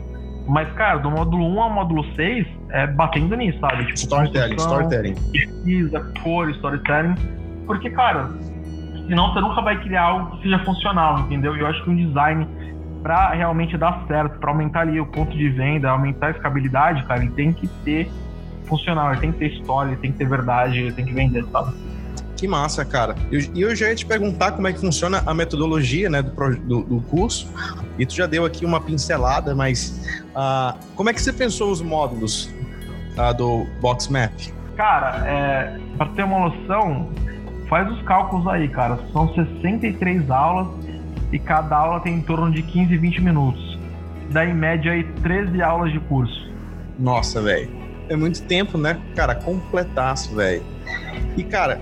[0.48, 3.84] Mas, cara, do módulo 1 ao módulo 6, é batendo nisso, sabe?
[3.86, 5.14] Tipo, Storytelling, storytelling.
[5.32, 7.14] pesquisa, cor, storytelling.
[7.66, 8.28] Porque, cara,
[9.12, 11.54] senão você nunca vai criar algo que seja funcional, entendeu?
[11.54, 12.48] E eu acho que um design,
[13.02, 17.20] pra realmente dar certo, pra aumentar ali o ponto de venda, aumentar a escabilidade, cara,
[17.20, 18.10] ele tem que ter
[18.64, 21.44] funcional, ele tem que ter história, ele tem que ter verdade, ele tem que vender,
[21.52, 21.74] sabe?
[22.38, 23.14] Que massa, cara.
[23.30, 26.56] E eu, eu, já ia te perguntar como é que funciona a metodologia né, do,
[26.56, 27.52] do, do curso.
[27.98, 31.82] E tu já deu aqui uma pincelada, mas uh, como é que você pensou os
[31.82, 32.46] módulos
[33.18, 34.32] uh, do BoxMap?
[34.74, 37.10] Cara, é, para ter uma noção,
[37.72, 38.98] faz os cálculos aí, cara.
[39.14, 40.68] São 63 aulas
[41.32, 43.78] e cada aula tem em torno de 15, 20 minutos.
[44.30, 46.52] Dá em média aí 13 aulas de curso.
[46.98, 47.70] Nossa, velho.
[48.10, 49.00] É muito tempo, né?
[49.16, 50.62] Cara, completaço, velho.
[51.34, 51.80] E, cara,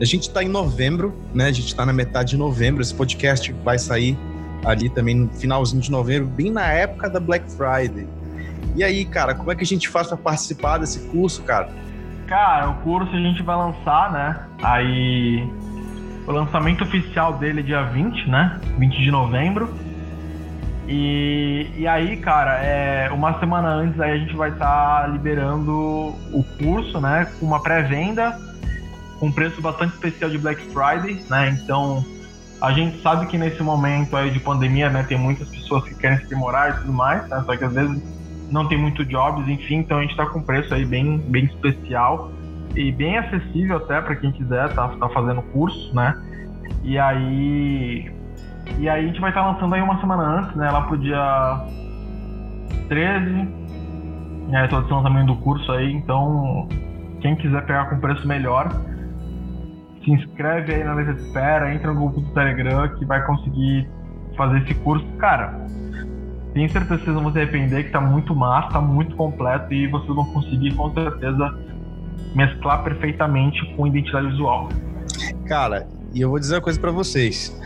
[0.00, 1.46] a gente está em novembro, né?
[1.46, 2.80] A gente está na metade de novembro.
[2.80, 4.16] Esse podcast vai sair
[4.64, 8.06] ali também no finalzinho de novembro, bem na época da Black Friday.
[8.76, 11.70] E aí, cara, como é que a gente faz para participar desse curso, cara?
[12.28, 14.46] Cara, o curso a gente vai lançar, né?
[14.62, 15.50] Aí
[16.26, 18.60] o lançamento oficial dele é dia 20, né?
[18.76, 19.74] 20 de novembro.
[20.86, 25.72] E, e aí, cara, é, uma semana antes aí a gente vai estar tá liberando
[25.72, 27.26] o curso, né?
[27.40, 28.38] Com uma pré-venda
[29.18, 31.48] com preço bastante especial de Black Friday, né?
[31.48, 32.04] Então,
[32.60, 36.18] a gente sabe que nesse momento aí de pandemia, né, tem muitas pessoas que querem
[36.18, 37.42] se aprimorar e tudo mais, né?
[37.44, 38.00] Só que às vezes
[38.50, 42.30] não tem muito jobs, enfim, então a gente está com preço aí bem, bem especial
[42.74, 46.14] e bem acessível até para quem quiser tá, tá fazendo curso, né?
[46.82, 48.10] E aí
[48.78, 50.70] e aí a gente vai estar tá lançando aí uma semana antes, né?
[50.70, 51.66] Lá pro dia
[52.88, 53.30] 13,
[54.48, 54.66] né?
[54.68, 56.68] Todo esse lançamento do curso aí, então
[57.20, 58.68] quem quiser pegar com preço melhor,
[60.04, 63.88] se inscreve aí na lista de espera, entra no grupo do Telegram que vai conseguir
[64.36, 65.04] fazer esse curso.
[65.18, 65.66] Cara,
[66.58, 69.86] tenho certeza que vocês vão se arrepender, que tá muito massa, tá muito completo e
[69.86, 71.56] vocês vão conseguir com certeza
[72.34, 74.68] mesclar perfeitamente com identidade visual.
[75.46, 77.56] Cara, e eu vou dizer uma coisa para vocês.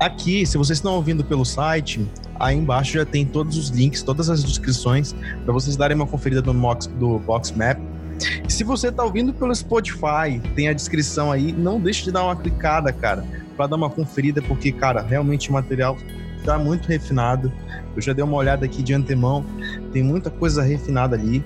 [0.00, 2.08] Aqui, se vocês estão ouvindo pelo site,
[2.40, 5.14] aí embaixo já tem todos os links, todas as descrições
[5.44, 7.78] para vocês darem uma conferida no Box, do Box Map
[8.48, 12.36] se você tá ouvindo pelo Spotify, tem a descrição aí, não deixe de dar uma
[12.36, 13.24] clicada, cara,
[13.56, 15.96] para dar uma conferida, porque, cara, realmente o material
[16.42, 17.52] tá muito refinado.
[17.94, 19.44] Eu já dei uma olhada aqui de antemão,
[19.92, 21.44] tem muita coisa refinada ali.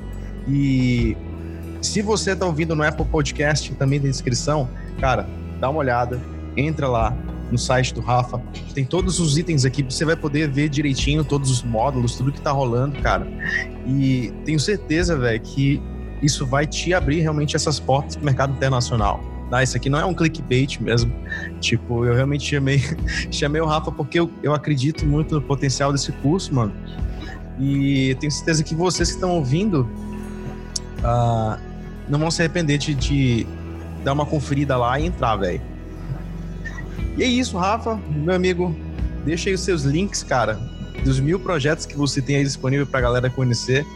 [0.49, 1.17] E
[1.83, 4.69] se você tá ouvindo no Apple Podcast, também tem descrição,
[5.01, 5.29] cara,
[5.61, 6.21] dá uma olhada,
[6.57, 7.17] entra lá
[7.51, 8.41] no site do Rafa,
[8.75, 12.41] tem todos os itens aqui, você vai poder ver direitinho todos os módulos, tudo que
[12.41, 13.27] tá rolando, cara.
[13.87, 15.81] E tenho certeza, velho, que
[16.23, 19.36] isso vai te abrir realmente essas portas para o mercado internacional.
[19.51, 21.13] Ah, isso aqui não é um clickbait mesmo.
[21.61, 22.83] Tipo, eu realmente chamei,
[23.31, 26.73] chamei o Rafa porque eu, eu acredito muito no potencial desse curso, mano.
[27.59, 29.89] E tenho certeza que vocês que estão ouvindo
[30.99, 31.59] uh,
[32.09, 33.47] não vão se arrepender de, de
[34.05, 35.61] dar uma conferida lá e entrar, velho.
[37.17, 38.77] E é isso, Rafa, meu amigo.
[39.25, 40.55] Deixa aí os seus links, cara,
[41.03, 43.87] dos mil projetos que você tem aí disponível pra galera conhecer.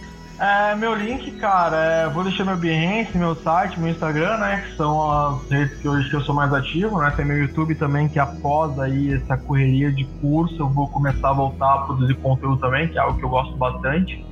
[0.40, 4.64] É, meu link, cara, é, vou deixar meu Behance, meu site, meu Instagram, né?
[4.66, 7.12] Que são as redes que hoje que eu sou mais ativo, né?
[7.14, 11.34] Tem meu YouTube também, que após aí essa correria de curso, eu vou começar a
[11.34, 14.24] voltar a produzir conteúdo também, que é algo que eu gosto bastante.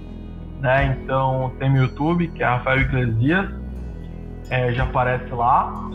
[0.60, 0.96] Né?
[0.98, 3.50] Então tem meu YouTube, que é Rafael Iglesias,
[4.48, 5.90] é, já aparece lá.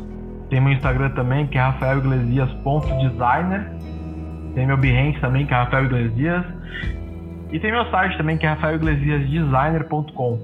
[0.47, 3.71] Tem meu Instagram também, que é rafaeliglesias.designer.
[4.53, 6.45] Tem meu Behance também, que é Rafael Iglesias.
[7.53, 10.39] E tem meu site também, que é rafaeliglesiasdesigner.com.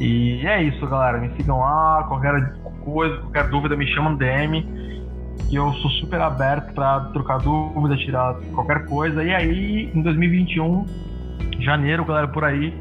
[0.00, 1.18] E é isso, galera.
[1.18, 2.04] Me sigam lá.
[2.08, 2.52] Qualquer
[2.84, 4.66] coisa, qualquer dúvida, me chama no DM.
[5.48, 9.22] Que eu sou super aberto para trocar dúvida, tirar qualquer coisa.
[9.22, 10.84] E aí, em 2021,
[11.60, 12.74] janeiro, galera, por aí,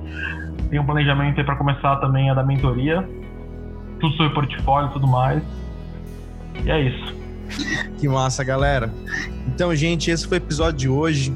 [0.71, 3.07] tem um planejamento aí para começar também a da mentoria.
[3.99, 5.43] Tudo sobre portfólio e tudo mais.
[6.65, 7.15] E é isso.
[7.99, 8.91] Que massa, galera.
[9.47, 11.32] Então, gente, esse foi o episódio de hoje.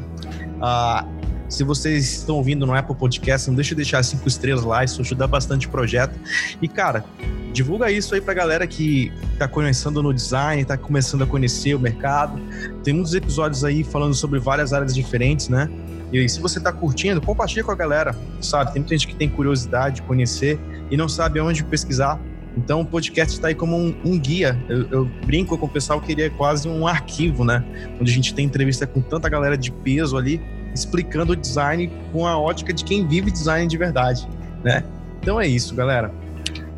[0.58, 1.23] Uh,
[1.54, 5.00] se vocês estão ouvindo no Apple Podcast, não deixe de deixar cinco estrelas lá, isso
[5.02, 6.20] ajuda bastante o projeto.
[6.60, 7.06] E, cara,
[7.54, 11.80] divulga isso aí pra galera que tá conhecendo no design, tá começando a conhecer o
[11.80, 12.42] mercado.
[12.84, 15.70] Tem muitos episódios aí falando sobre várias áreas diferentes, né?
[16.12, 18.74] E se você tá curtindo, compartilha com a galera, sabe?
[18.74, 22.20] Tem muita gente que tem curiosidade de conhecer e não sabe aonde pesquisar.
[22.58, 24.60] Então o podcast está aí como um, um guia.
[24.68, 27.64] Eu, eu, brinco com o pessoal que ele é quase um arquivo, né?
[28.02, 30.42] Onde a gente tem entrevista com tanta galera de peso ali
[30.74, 34.28] explicando o design com a ótica de quem vive design de verdade,
[34.64, 34.84] né?
[35.22, 36.12] Então é isso, galera.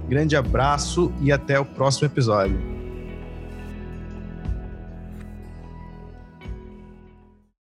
[0.07, 2.74] Grande abraço e até o próximo episódio.